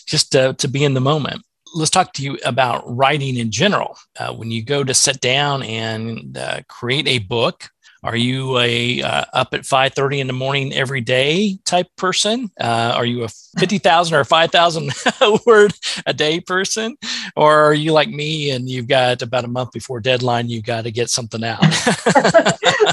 just 0.07 0.33
to 0.33 0.68
be 0.70 0.85
in 0.85 0.94
the 0.94 1.00
moment. 1.00 1.42
Let's 1.74 1.90
talk 1.90 2.12
to 2.14 2.22
you 2.22 2.38
about 2.44 2.85
writing 2.87 3.37
in 3.37 3.50
general. 3.50 3.98
when 4.37 4.52
you 4.52 4.62
go 4.62 4.85
to 4.85 4.94
sit 4.94 5.20
down 5.20 5.64
and 5.64 6.38
create 6.68 7.09
a 7.09 7.18
book, 7.18 7.70
are 8.05 8.17
you 8.17 8.59
a 8.59 9.01
uh, 9.01 9.25
up 9.33 9.55
at 9.55 9.62
5:30 9.62 10.21
in 10.21 10.27
the 10.27 10.35
morning 10.35 10.75
every 10.75 11.01
day 11.01 11.59
type 11.64 11.88
person? 11.97 12.51
Uh, 12.61 12.93
are 12.95 13.07
you 13.07 13.25
a 13.25 13.29
50,000 13.59 14.14
or 14.14 14.25
5,000 14.25 14.93
word 15.47 15.73
a 16.07 16.12
day 16.12 16.38
person, 16.40 16.97
or 17.35 17.64
are 17.64 17.75
you 17.75 17.93
like 17.93 18.11
me 18.11 18.51
and 18.51 18.69
you've 18.69 18.88
got 18.88 19.23
about 19.23 19.45
a 19.45 19.49
month 19.49 19.73
before 19.73 20.01
deadline 20.01 20.51
you 20.51 20.61
got 20.61 20.85
to 20.85 20.90
get 20.90 21.09
something 21.09 21.43
out? 21.43 21.61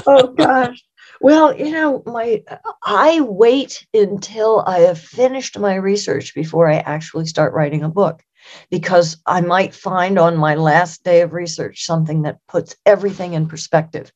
oh 0.06 0.32
gosh. 0.36 0.82
Well, 1.20 1.56
you 1.56 1.70
know, 1.70 2.02
my 2.06 2.42
I 2.82 3.20
wait 3.20 3.86
until 3.92 4.64
I 4.66 4.80
have 4.80 4.98
finished 4.98 5.58
my 5.58 5.74
research 5.74 6.34
before 6.34 6.68
I 6.68 6.78
actually 6.78 7.26
start 7.26 7.52
writing 7.52 7.82
a 7.82 7.88
book 7.88 8.24
because 8.70 9.16
I 9.26 9.40
might 9.40 9.74
find 9.74 10.18
on 10.18 10.36
my 10.36 10.54
last 10.54 11.04
day 11.04 11.20
of 11.20 11.32
research 11.32 11.84
something 11.84 12.22
that 12.22 12.38
puts 12.48 12.76
everything 12.86 13.34
in 13.34 13.46
perspective. 13.46 14.12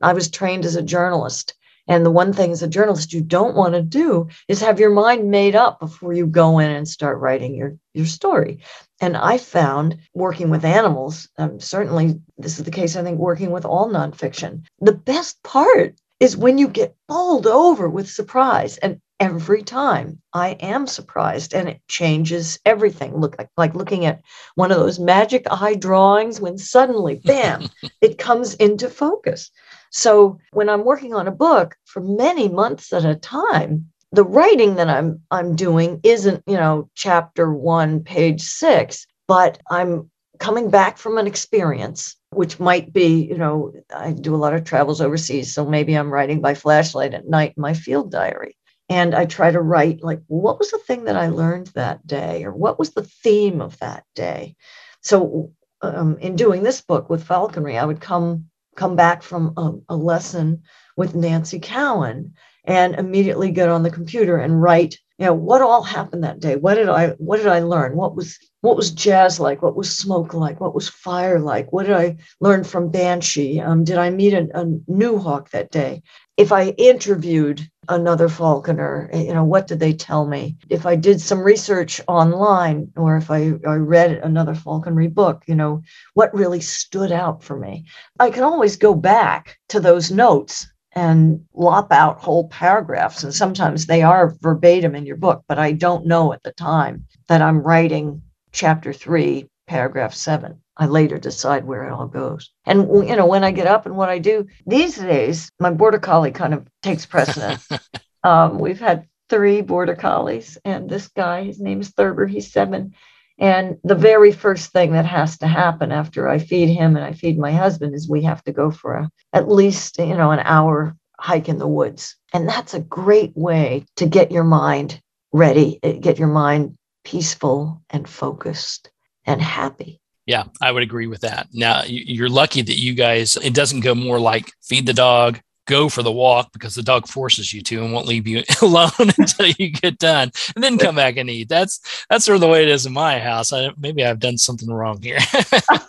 I 0.00 0.12
was 0.12 0.30
trained 0.30 0.64
as 0.64 0.76
a 0.76 0.82
journalist. 0.82 1.54
And 1.88 2.06
the 2.06 2.10
one 2.10 2.32
thing 2.32 2.52
as 2.52 2.62
a 2.62 2.68
journalist 2.68 3.12
you 3.12 3.20
don't 3.20 3.56
want 3.56 3.74
to 3.74 3.82
do 3.82 4.28
is 4.46 4.60
have 4.60 4.78
your 4.78 4.90
mind 4.90 5.28
made 5.28 5.56
up 5.56 5.80
before 5.80 6.12
you 6.12 6.26
go 6.26 6.60
in 6.60 6.70
and 6.70 6.86
start 6.86 7.18
writing 7.18 7.54
your, 7.54 7.76
your 7.94 8.06
story. 8.06 8.60
And 9.00 9.16
I 9.16 9.38
found 9.38 9.98
working 10.14 10.50
with 10.50 10.64
animals, 10.64 11.28
um, 11.36 11.58
certainly 11.58 12.20
this 12.38 12.58
is 12.58 12.64
the 12.64 12.70
case, 12.70 12.94
I 12.94 13.02
think, 13.02 13.18
working 13.18 13.50
with 13.50 13.64
all 13.64 13.90
nonfiction, 13.90 14.62
the 14.78 14.92
best 14.92 15.42
part 15.42 15.96
is 16.20 16.36
when 16.36 16.58
you 16.58 16.68
get 16.68 16.94
bowled 17.08 17.46
over 17.46 17.88
with 17.88 18.08
surprise. 18.08 18.76
And 18.78 19.00
every 19.18 19.62
time 19.62 20.20
I 20.32 20.50
am 20.60 20.86
surprised 20.86 21.54
and 21.54 21.68
it 21.68 21.80
changes 21.88 22.58
everything. 22.64 23.16
Look 23.16 23.36
like, 23.38 23.48
like 23.56 23.74
looking 23.74 24.06
at 24.06 24.20
one 24.54 24.70
of 24.70 24.78
those 24.78 24.98
magic 24.98 25.46
eye 25.50 25.74
drawings 25.74 26.40
when 26.40 26.58
suddenly, 26.58 27.16
bam, 27.24 27.68
it 28.00 28.18
comes 28.18 28.54
into 28.54 28.88
focus. 28.88 29.50
So 29.90 30.38
when 30.52 30.68
I'm 30.68 30.84
working 30.84 31.14
on 31.14 31.26
a 31.26 31.32
book 31.32 31.76
for 31.84 32.00
many 32.00 32.48
months 32.48 32.92
at 32.92 33.04
a 33.04 33.16
time, 33.16 33.90
the 34.12 34.24
writing 34.24 34.74
that 34.76 34.88
I'm 34.88 35.20
I'm 35.30 35.54
doing 35.54 36.00
isn't, 36.02 36.42
you 36.46 36.56
know, 36.56 36.90
chapter 36.94 37.52
1 37.52 38.02
page 38.02 38.42
6, 38.42 39.06
but 39.28 39.60
I'm 39.70 40.10
coming 40.38 40.70
back 40.70 40.98
from 40.98 41.18
an 41.18 41.26
experience 41.26 42.16
which 42.32 42.60
might 42.60 42.92
be, 42.92 43.24
you 43.24 43.36
know, 43.36 43.72
I 43.94 44.12
do 44.12 44.34
a 44.34 44.38
lot 44.38 44.54
of 44.54 44.64
travels 44.64 45.00
overseas, 45.00 45.52
so 45.52 45.66
maybe 45.66 45.94
I'm 45.94 46.12
writing 46.12 46.40
by 46.40 46.54
flashlight 46.54 47.14
at 47.14 47.28
night 47.28 47.54
in 47.56 47.60
my 47.60 47.74
field 47.74 48.10
diary. 48.10 48.56
And 48.88 49.14
I 49.14 49.24
try 49.24 49.50
to 49.50 49.60
write 49.60 50.02
like 50.02 50.20
what 50.26 50.58
was 50.58 50.70
the 50.70 50.78
thing 50.78 51.04
that 51.04 51.16
I 51.16 51.28
learned 51.28 51.68
that 51.68 52.06
day 52.06 52.44
or 52.44 52.52
what 52.52 52.78
was 52.78 52.90
the 52.90 53.04
theme 53.04 53.60
of 53.60 53.78
that 53.78 54.04
day. 54.14 54.56
So 55.00 55.52
um, 55.82 56.18
in 56.18 56.36
doing 56.36 56.62
this 56.62 56.80
book 56.80 57.08
with 57.08 57.24
falconry, 57.24 57.78
I 57.78 57.84
would 57.84 58.00
come 58.00 58.46
come 58.76 58.96
back 58.96 59.22
from 59.22 59.52
a, 59.56 59.94
a 59.94 59.96
lesson 59.96 60.62
with 60.96 61.14
Nancy 61.14 61.58
Cowan 61.58 62.34
and 62.64 62.94
immediately 62.94 63.50
get 63.50 63.68
on 63.68 63.82
the 63.82 63.90
computer 63.90 64.36
and 64.36 64.62
write 64.62 64.98
you 65.20 65.26
know 65.26 65.34
what 65.34 65.60
all 65.60 65.82
happened 65.82 66.24
that 66.24 66.40
day? 66.40 66.56
What 66.56 66.76
did 66.76 66.88
i 66.88 67.08
what 67.18 67.36
did 67.36 67.46
i 67.46 67.60
learn? 67.60 67.94
What 67.94 68.16
was 68.16 68.38
what 68.62 68.76
was 68.76 68.90
jazz 68.90 69.38
like? 69.38 69.60
What 69.60 69.76
was 69.76 69.94
smoke 69.94 70.32
like? 70.32 70.60
What 70.60 70.74
was 70.74 70.88
fire 70.88 71.38
like? 71.38 71.72
What 71.72 71.84
did 71.84 71.94
i 71.94 72.16
learn 72.40 72.64
from 72.64 72.90
banshee? 72.90 73.60
Um, 73.60 73.84
did 73.84 73.98
i 73.98 74.08
meet 74.08 74.32
a, 74.32 74.48
a 74.58 74.64
new 74.88 75.18
hawk 75.18 75.50
that 75.50 75.70
day? 75.70 76.02
If 76.38 76.52
i 76.52 76.68
interviewed 76.70 77.68
another 77.88 78.28
falconer 78.30 79.10
you 79.12 79.34
know 79.34 79.44
what 79.44 79.66
did 79.66 79.78
they 79.78 79.92
tell 79.92 80.26
me? 80.26 80.56
If 80.70 80.86
i 80.86 80.96
did 80.96 81.20
some 81.20 81.40
research 81.40 82.00
online 82.08 82.90
or 82.96 83.18
if 83.18 83.30
i, 83.30 83.52
I 83.68 83.74
read 83.74 84.12
another 84.12 84.54
falconry 84.54 85.08
book 85.08 85.44
you 85.46 85.54
know 85.54 85.82
what 86.14 86.34
really 86.34 86.62
stood 86.62 87.12
out 87.12 87.42
for 87.42 87.58
me? 87.58 87.84
I 88.18 88.30
can 88.30 88.42
always 88.42 88.76
go 88.76 88.94
back 88.94 89.58
to 89.68 89.80
those 89.80 90.10
notes 90.10 90.66
and 90.92 91.44
lop 91.54 91.92
out 91.92 92.20
whole 92.20 92.48
paragraphs. 92.48 93.22
And 93.22 93.34
sometimes 93.34 93.86
they 93.86 94.02
are 94.02 94.34
verbatim 94.40 94.94
in 94.94 95.06
your 95.06 95.16
book, 95.16 95.44
but 95.46 95.58
I 95.58 95.72
don't 95.72 96.06
know 96.06 96.32
at 96.32 96.42
the 96.42 96.52
time 96.52 97.06
that 97.28 97.42
I'm 97.42 97.62
writing 97.62 98.22
chapter 98.52 98.92
three, 98.92 99.48
paragraph 99.66 100.14
seven. 100.14 100.60
I 100.76 100.86
later 100.86 101.18
decide 101.18 101.64
where 101.64 101.84
it 101.84 101.92
all 101.92 102.06
goes. 102.06 102.50
And, 102.64 102.88
you 103.06 103.14
know, 103.14 103.26
when 103.26 103.44
I 103.44 103.50
get 103.50 103.66
up 103.66 103.86
and 103.86 103.96
what 103.96 104.08
I 104.08 104.18
do 104.18 104.46
these 104.66 104.96
days, 104.96 105.50
my 105.60 105.70
border 105.70 105.98
collie 105.98 106.32
kind 106.32 106.54
of 106.54 106.66
takes 106.82 107.04
precedence. 107.04 107.68
um, 108.24 108.58
we've 108.58 108.80
had 108.80 109.06
three 109.28 109.60
border 109.60 109.94
collies, 109.94 110.58
and 110.64 110.90
this 110.90 111.08
guy, 111.08 111.44
his 111.44 111.60
name 111.60 111.80
is 111.80 111.90
Thurber, 111.90 112.26
he's 112.26 112.52
seven. 112.52 112.94
And 113.40 113.78
the 113.82 113.94
very 113.94 114.32
first 114.32 114.70
thing 114.70 114.92
that 114.92 115.06
has 115.06 115.38
to 115.38 115.46
happen 115.46 115.90
after 115.90 116.28
I 116.28 116.38
feed 116.38 116.68
him 116.68 116.94
and 116.94 117.04
I 117.04 117.14
feed 117.14 117.38
my 117.38 117.52
husband 117.52 117.94
is 117.94 118.08
we 118.08 118.22
have 118.22 118.44
to 118.44 118.52
go 118.52 118.70
for 118.70 118.94
a, 118.94 119.10
at 119.32 119.48
least, 119.48 119.98
you 119.98 120.14
know, 120.14 120.30
an 120.30 120.40
hour 120.40 120.94
hike 121.18 121.48
in 121.48 121.58
the 121.58 121.66
woods. 121.66 122.16
And 122.34 122.46
that's 122.46 122.74
a 122.74 122.80
great 122.80 123.32
way 123.34 123.86
to 123.96 124.06
get 124.06 124.30
your 124.30 124.44
mind 124.44 125.00
ready, 125.32 125.80
eh, 125.82 125.92
get 125.92 126.18
your 126.18 126.28
mind 126.28 126.76
peaceful 127.04 127.82
and 127.88 128.06
focused 128.06 128.90
and 129.24 129.40
happy. 129.40 130.00
Yeah, 130.26 130.44
I 130.60 130.70
would 130.70 130.82
agree 130.82 131.06
with 131.06 131.22
that. 131.22 131.48
Now, 131.52 131.82
you're 131.86 132.28
lucky 132.28 132.60
that 132.62 132.78
you 132.78 132.94
guys, 132.94 133.36
it 133.36 133.54
doesn't 133.54 133.80
go 133.80 133.94
more 133.94 134.20
like 134.20 134.52
feed 134.62 134.86
the 134.86 134.92
dog, 134.92 135.40
go 135.66 135.88
for 135.88 136.02
the 136.02 136.12
walk 136.12 136.52
because 136.52 136.74
the 136.74 136.82
dog 136.82 137.06
forces 137.06 137.52
you 137.52 137.62
to 137.62 137.82
and 137.82 137.92
won't 137.92 138.06
leave 138.06 138.26
you 138.26 138.42
alone 138.62 138.90
until 139.18 139.46
you 139.58 139.70
get 139.70 139.98
done 139.98 140.30
and 140.54 140.64
then 140.64 140.78
come 140.78 140.96
back 140.96 141.16
and 141.16 141.30
eat. 141.30 141.48
That's 141.48 142.04
that's 142.10 142.24
sort 142.24 142.36
of 142.36 142.40
the 142.40 142.48
way 142.48 142.62
it 142.62 142.68
is 142.68 142.86
in 142.86 142.92
my 142.92 143.18
house. 143.18 143.52
I, 143.52 143.70
maybe 143.78 144.04
i've 144.04 144.20
done 144.20 144.38
something 144.38 144.68
wrong 144.68 145.00
here. 145.02 145.18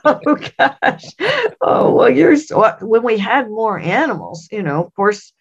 Oh 0.03 0.38
gosh. 0.57 1.03
Oh 1.62 1.93
well 1.93 2.10
you're 2.10 2.36
when 2.81 3.03
we 3.03 3.17
had 3.17 3.49
more 3.49 3.79
animals 3.79 4.47
you 4.51 4.63
know 4.63 4.84
of 4.84 4.93
course 4.95 5.31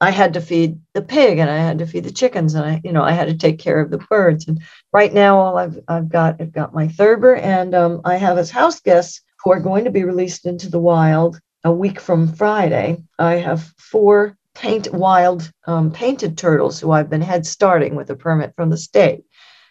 i 0.00 0.10
had 0.10 0.34
to 0.34 0.40
feed 0.40 0.78
the 0.92 1.02
pig 1.02 1.38
and 1.38 1.50
i 1.50 1.56
had 1.56 1.78
to 1.78 1.86
feed 1.86 2.04
the 2.04 2.10
chickens 2.10 2.54
and 2.54 2.64
i 2.64 2.80
you 2.84 2.92
know 2.92 3.02
i 3.02 3.12
had 3.12 3.28
to 3.28 3.36
take 3.36 3.58
care 3.58 3.80
of 3.80 3.90
the 3.90 3.98
birds. 3.98 4.46
And 4.46 4.60
right 4.92 5.12
now 5.12 5.38
all 5.38 5.56
i've 5.56 5.78
i've 5.88 6.08
got 6.08 6.40
i've 6.40 6.52
got 6.52 6.74
my 6.74 6.88
thurber 6.88 7.36
and 7.36 7.74
um, 7.74 8.00
i 8.04 8.16
have 8.16 8.36
as 8.36 8.50
house 8.50 8.80
guests 8.80 9.22
who 9.42 9.52
are 9.52 9.60
going 9.60 9.84
to 9.84 9.90
be 9.90 10.04
released 10.04 10.44
into 10.46 10.68
the 10.68 10.80
wild 10.80 11.40
a 11.64 11.72
week 11.72 12.00
from 12.00 12.32
Friday, 12.32 13.02
I 13.18 13.34
have 13.34 13.72
four 13.78 14.36
paint 14.54 14.92
wild 14.92 15.50
um, 15.66 15.90
painted 15.90 16.36
turtles 16.36 16.80
who 16.80 16.92
I've 16.92 17.10
been 17.10 17.22
head 17.22 17.46
starting 17.46 17.94
with 17.94 18.10
a 18.10 18.16
permit 18.16 18.54
from 18.56 18.70
the 18.70 18.76
state. 18.76 19.24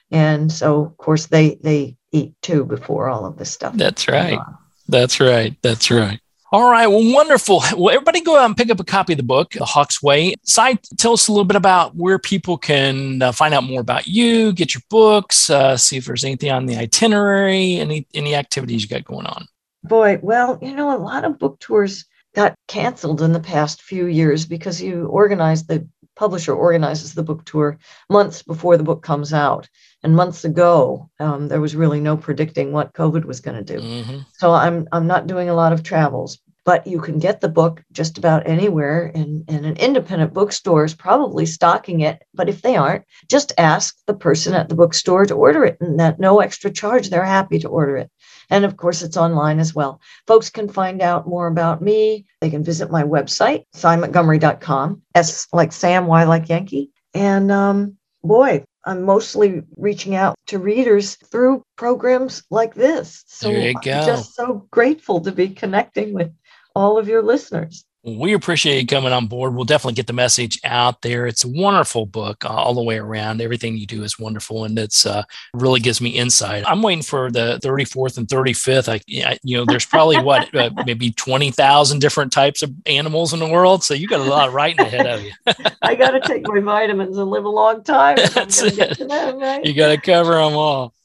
And 0.10 0.52
so, 0.52 0.82
of 0.86 0.98
course, 0.98 1.28
they 1.28 1.56
they 1.62 1.98
eat 2.12 2.34
too 2.42 2.66
before 2.66 3.10
all 3.10 3.26
of 3.26 3.38
this 3.38 3.52
stuff. 3.52 3.74
That's 3.76 4.08
right. 4.08 4.40
That's 4.88 5.20
right. 5.20 5.56
That's 5.62 5.90
right. 5.90 6.20
All 6.54 6.70
right. 6.70 6.88
Well, 6.88 7.14
wonderful. 7.14 7.64
Well, 7.78 7.96
everybody 7.96 8.20
go 8.20 8.38
out 8.38 8.46
and 8.46 8.58
pick 8.58 8.70
up 8.70 8.82
a 8.82 8.84
copy 8.84 9.14
of 9.14 9.18
the 9.18 9.24
book, 9.24 9.54
The 9.54 9.64
Hawk's 9.64 10.04
Way. 10.04 10.36
Sy, 10.44 10.78
tell 10.98 11.14
us 11.14 11.30
a 11.30 11.32
little 11.32 11.46
bit 11.46 11.56
about 11.56 11.96
where 11.96 12.20
people 12.20 12.58
can 12.58 13.22
uh, 13.22 13.32
find 13.32 13.54
out 13.54 13.64
more 13.64 13.80
about 13.80 14.06
you, 14.06 14.52
get 14.52 14.74
your 14.74 14.82
books, 14.90 15.50
uh, 15.50 15.78
see 15.78 15.96
if 15.96 16.06
there's 16.06 16.26
anything 16.26 16.52
on 16.52 16.66
the 16.66 16.76
itinerary, 16.76 17.76
any 17.76 18.06
any 18.14 18.36
activities 18.36 18.84
you 18.84 18.90
got 18.90 19.06
going 19.06 19.28
on. 19.28 19.48
Boy, 19.84 20.20
well, 20.22 20.60
you 20.62 20.76
know, 20.76 20.96
a 20.96 21.00
lot 21.00 21.26
of 21.26 21.40
book 21.40 21.60
tours 21.60 22.06
got 22.36 22.56
canceled 22.68 23.22
in 23.22 23.34
the 23.34 23.40
past 23.40 23.82
few 23.82 24.06
years 24.06 24.46
because 24.46 24.82
you 24.82 25.06
organize 25.08 25.66
the 25.66 25.88
publisher 26.16 26.54
organizes 26.54 27.14
the 27.14 27.24
book 27.24 27.44
tour 27.46 27.78
months 28.10 28.44
before 28.44 28.78
the 28.78 28.84
book 28.84 29.02
comes 29.02 29.34
out. 29.34 29.68
And 30.04 30.16
months 30.16 30.46
ago, 30.46 31.10
um, 31.20 31.48
there 31.48 31.62
was 31.62 31.76
really 31.76 32.00
no 32.00 32.18
predicting 32.18 32.72
what 32.72 32.94
COVID 32.94 33.26
was 33.26 33.40
going 33.40 33.64
to 33.64 33.78
do. 33.78 33.82
Mm-hmm. 33.82 34.20
So 34.34 34.52
I'm 34.52 34.88
I'm 34.92 35.08
not 35.08 35.28
doing 35.28 35.50
a 35.50 35.54
lot 35.54 35.74
of 35.74 35.84
travels, 35.84 36.40
but 36.64 36.86
you 36.86 37.00
can 37.00 37.18
get 37.18 37.42
the 37.42 37.50
book 37.50 37.84
just 37.92 38.18
about 38.18 38.48
anywhere 38.48 39.12
and, 39.16 39.44
and 39.48 39.66
an 39.66 39.78
independent 39.78 40.34
bookstore 40.34 40.86
is 40.86 40.94
probably 40.94 41.46
stocking 41.46 42.02
it 42.02 42.22
but 42.34 42.50
if 42.50 42.62
they 42.62 42.76
aren't 42.76 43.06
just 43.28 43.52
ask 43.58 43.98
the 44.06 44.14
person 44.14 44.54
at 44.54 44.70
the 44.70 44.76
bookstore 44.76 45.26
to 45.26 45.34
order 45.34 45.64
it 45.66 45.78
and 45.82 46.00
at 46.00 46.20
no 46.20 46.40
extra 46.40 46.72
charge 46.72 47.10
they're 47.10 47.26
happy 47.26 47.60
to 47.60 47.68
order 47.68 47.98
it 47.98 48.12
and 48.52 48.66
of 48.66 48.78
course, 48.78 49.02
it's 49.02 49.18
online 49.18 49.60
as 49.60 49.74
well. 49.74 50.02
Folks 50.28 50.50
can 50.50 50.68
find 50.68 51.02
out 51.02 51.28
more 51.28 51.48
about 51.48 51.82
me. 51.82 52.26
They 52.42 52.50
can 52.50 52.64
visit 52.64 52.92
my 52.92 53.02
website, 53.02 53.64
cymontgomery.com. 53.74 55.02
S 55.16 55.48
like 55.54 55.72
Sam, 55.72 56.06
Y 56.06 56.24
like 56.26 56.50
Yankee. 56.50 56.92
And 57.14 57.52
um, 57.52 57.98
boy, 58.24 58.64
I'm 58.86 59.04
mostly 59.04 59.64
reaching 59.78 60.16
out 60.16 60.36
to 60.48 60.60
readers 60.60 61.16
through 61.16 61.64
programs 61.78 62.44
like 62.52 62.74
this. 62.74 63.24
So 63.28 63.50
there 63.50 63.70
you 63.70 63.74
go. 63.74 63.92
I'm 63.92 64.06
just 64.06 64.36
so 64.36 64.68
grateful 64.70 65.22
to 65.22 65.32
be 65.32 65.50
connecting 65.50 66.14
with 66.14 66.32
all 66.76 66.98
of 66.98 67.08
your 67.08 67.22
listeners. 67.22 67.86
We 68.04 68.34
appreciate 68.34 68.80
you 68.82 68.88
coming 68.88 69.12
on 69.12 69.28
board. 69.28 69.54
We'll 69.54 69.66
definitely 69.66 69.94
get 69.94 70.08
the 70.08 70.14
message 70.14 70.60
out 70.64 71.04
there. 71.04 71.28
It's 71.28 71.44
a 71.44 71.48
wonderful 71.48 72.08
book 72.08 72.44
uh, 72.44 72.50
all 72.50 72.74
the 72.74 72.82
way 72.82 72.98
around. 72.98 73.42
Everything 73.42 73.78
you 73.78 73.86
do 73.86 74.04
is 74.04 74.18
wonderful, 74.18 74.64
and 74.64 74.78
it's 74.80 75.06
uh, 75.06 75.22
really 75.54 75.80
gives 75.80 76.02
me 76.02 76.10
insight. 76.10 76.64
I'm 76.68 76.82
waiting 76.82 77.04
for 77.04 77.30
the 77.30 77.60
34th 77.64 78.18
and 78.18 78.28
35th. 78.28 78.90
I, 78.92 79.38
you 79.44 79.58
know, 79.58 79.66
there's 79.66 79.86
probably 79.86 80.18
what 80.20 80.54
uh, 80.56 80.72
maybe 80.84 81.12
20,000 81.12 82.00
different 82.00 82.34
types 82.34 82.64
of 82.64 82.74
animals 82.88 83.34
in 83.34 83.40
the 83.40 83.48
world, 83.48 83.84
so 83.84 83.94
you 83.94 84.08
got 84.08 84.22
a 84.22 84.30
lot 84.30 84.48
of 84.48 84.56
writing 84.56 84.80
ahead 84.80 85.06
of 85.06 85.22
you. 85.22 85.32
I 85.84 85.94
got 85.94 86.12
to 86.12 86.22
take 86.22 86.48
my 86.48 86.60
vitamins 86.60 87.18
and 87.20 87.30
live 87.30 87.46
a 87.46 87.50
long 87.50 87.84
time. 87.84 88.18
That's 88.34 88.64
it. 88.64 88.98
Them, 88.98 89.38
right? 89.38 89.64
You 89.64 89.76
got 89.76 89.90
to 89.90 89.98
cover 89.98 90.34
them 90.34 90.54
all. 90.54 90.96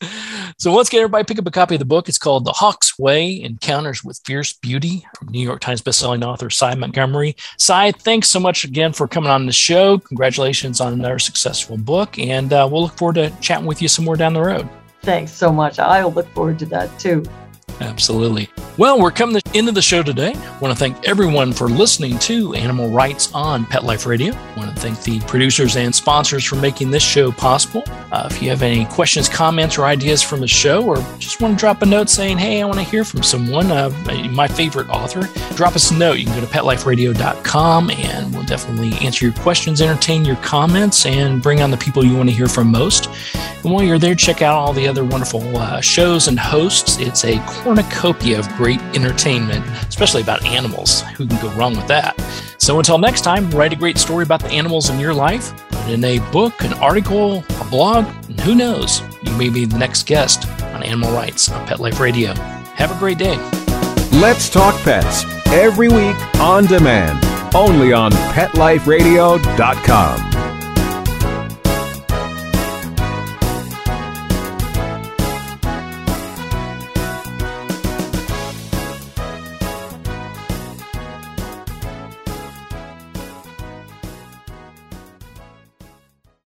So 0.58 0.72
let's 0.72 0.88
get 0.88 1.00
everybody 1.00 1.24
pick 1.24 1.38
up 1.38 1.46
a 1.46 1.50
copy 1.50 1.74
of 1.74 1.80
the 1.80 1.84
book. 1.84 2.08
It's 2.08 2.16
called 2.16 2.46
The 2.46 2.52
Hawk's 2.52 2.98
Way 2.98 3.42
Encounters 3.42 4.02
with 4.02 4.20
Fierce 4.24 4.54
Beauty 4.54 5.06
from 5.18 5.28
New 5.28 5.40
York 5.40 5.60
Times 5.60 5.82
bestselling 5.82 6.24
author 6.24 6.48
Sy 6.48 6.74
Montgomery. 6.86 7.36
Sy, 7.58 7.92
thanks 7.92 8.28
so 8.28 8.40
much 8.40 8.64
again 8.64 8.92
for 8.92 9.08
coming 9.08 9.30
on 9.30 9.46
the 9.46 9.52
show. 9.52 9.98
Congratulations 9.98 10.80
on 10.80 10.92
another 10.92 11.18
successful 11.18 11.76
book. 11.76 12.18
And 12.18 12.52
uh, 12.52 12.68
we'll 12.70 12.82
look 12.82 12.96
forward 12.96 13.16
to 13.16 13.30
chatting 13.40 13.66
with 13.66 13.82
you 13.82 13.88
some 13.88 14.04
more 14.04 14.16
down 14.16 14.34
the 14.34 14.42
road. 14.42 14.68
Thanks 15.02 15.32
so 15.32 15.52
much. 15.52 15.78
I'll 15.78 16.12
look 16.12 16.28
forward 16.28 16.58
to 16.60 16.66
that 16.66 16.98
too. 16.98 17.24
Absolutely. 17.80 18.48
Well, 18.78 19.00
we're 19.00 19.10
coming 19.10 19.36
to 19.36 19.42
the 19.42 19.58
end 19.58 19.70
of 19.70 19.74
the 19.74 19.80
show 19.80 20.02
today. 20.02 20.34
I 20.34 20.58
want 20.58 20.70
to 20.70 20.78
thank 20.78 21.08
everyone 21.08 21.54
for 21.54 21.66
listening 21.66 22.18
to 22.18 22.52
Animal 22.52 22.90
Rights 22.90 23.32
on 23.32 23.64
Pet 23.64 23.84
Life 23.84 24.04
Radio. 24.04 24.34
I 24.34 24.56
want 24.56 24.74
to 24.74 24.82
thank 24.82 25.02
the 25.02 25.18
producers 25.20 25.76
and 25.76 25.94
sponsors 25.94 26.44
for 26.44 26.56
making 26.56 26.90
this 26.90 27.02
show 27.02 27.32
possible. 27.32 27.82
Uh, 28.12 28.28
if 28.30 28.42
you 28.42 28.50
have 28.50 28.62
any 28.62 28.84
questions, 28.84 29.30
comments, 29.30 29.78
or 29.78 29.86
ideas 29.86 30.22
from 30.22 30.40
the 30.40 30.46
show, 30.46 30.84
or 30.84 30.96
just 31.18 31.40
want 31.40 31.54
to 31.54 31.58
drop 31.58 31.80
a 31.80 31.86
note 31.86 32.10
saying, 32.10 32.36
hey, 32.36 32.60
I 32.60 32.66
want 32.66 32.78
to 32.78 32.84
hear 32.84 33.02
from 33.02 33.22
someone, 33.22 33.70
uh, 33.70 33.88
my 34.30 34.46
favorite 34.46 34.90
author, 34.90 35.22
drop 35.54 35.74
us 35.74 35.90
a 35.90 35.94
note. 35.94 36.18
You 36.18 36.26
can 36.26 36.38
go 36.38 36.46
to 36.46 36.52
petliferadio.com 36.52 37.90
and 37.90 38.34
we'll 38.34 38.44
definitely 38.44 38.92
answer 39.06 39.24
your 39.24 39.34
questions, 39.36 39.80
entertain 39.80 40.24
your 40.26 40.36
comments, 40.36 41.06
and 41.06 41.42
bring 41.42 41.62
on 41.62 41.70
the 41.70 41.78
people 41.78 42.04
you 42.04 42.14
want 42.14 42.28
to 42.28 42.34
hear 42.34 42.46
from 42.48 42.70
most. 42.70 43.08
And 43.64 43.72
while 43.72 43.82
you're 43.82 43.98
there, 43.98 44.14
check 44.14 44.42
out 44.42 44.54
all 44.54 44.74
the 44.74 44.86
other 44.86 45.04
wonderful 45.04 45.56
uh, 45.56 45.80
shows 45.80 46.28
and 46.28 46.38
hosts. 46.38 46.98
It's 46.98 47.24
a 47.24 47.38
cornucopia 47.66 48.38
of 48.38 48.48
great 48.50 48.80
entertainment, 48.94 49.66
especially 49.88 50.22
about 50.22 50.44
animals. 50.44 51.00
Who 51.16 51.26
can 51.26 51.42
go 51.42 51.50
wrong 51.56 51.76
with 51.76 51.88
that? 51.88 52.14
So 52.58 52.78
until 52.78 52.96
next 52.96 53.22
time, 53.22 53.50
write 53.50 53.72
a 53.72 53.76
great 53.76 53.98
story 53.98 54.22
about 54.22 54.40
the 54.40 54.50
animals 54.50 54.88
in 54.88 55.00
your 55.00 55.12
life, 55.12 55.52
in 55.88 56.04
a 56.04 56.20
book, 56.30 56.62
an 56.62 56.74
article, 56.74 57.42
a 57.60 57.64
blog, 57.64 58.06
and 58.28 58.38
who 58.38 58.54
knows, 58.54 59.02
you 59.24 59.32
may 59.32 59.48
be 59.48 59.64
the 59.64 59.78
next 59.78 60.06
guest 60.06 60.48
on 60.74 60.84
Animal 60.84 61.12
Rights 61.12 61.50
on 61.50 61.66
Pet 61.66 61.80
Life 61.80 61.98
Radio. 61.98 62.34
Have 62.76 62.94
a 62.94 62.98
great 63.00 63.18
day. 63.18 63.36
Let's 64.12 64.48
Talk 64.48 64.80
Pets 64.82 65.24
every 65.48 65.88
week 65.88 66.14
on 66.36 66.66
demand, 66.66 67.18
only 67.52 67.92
on 67.92 68.12
PetLifeRadio.com. 68.12 70.35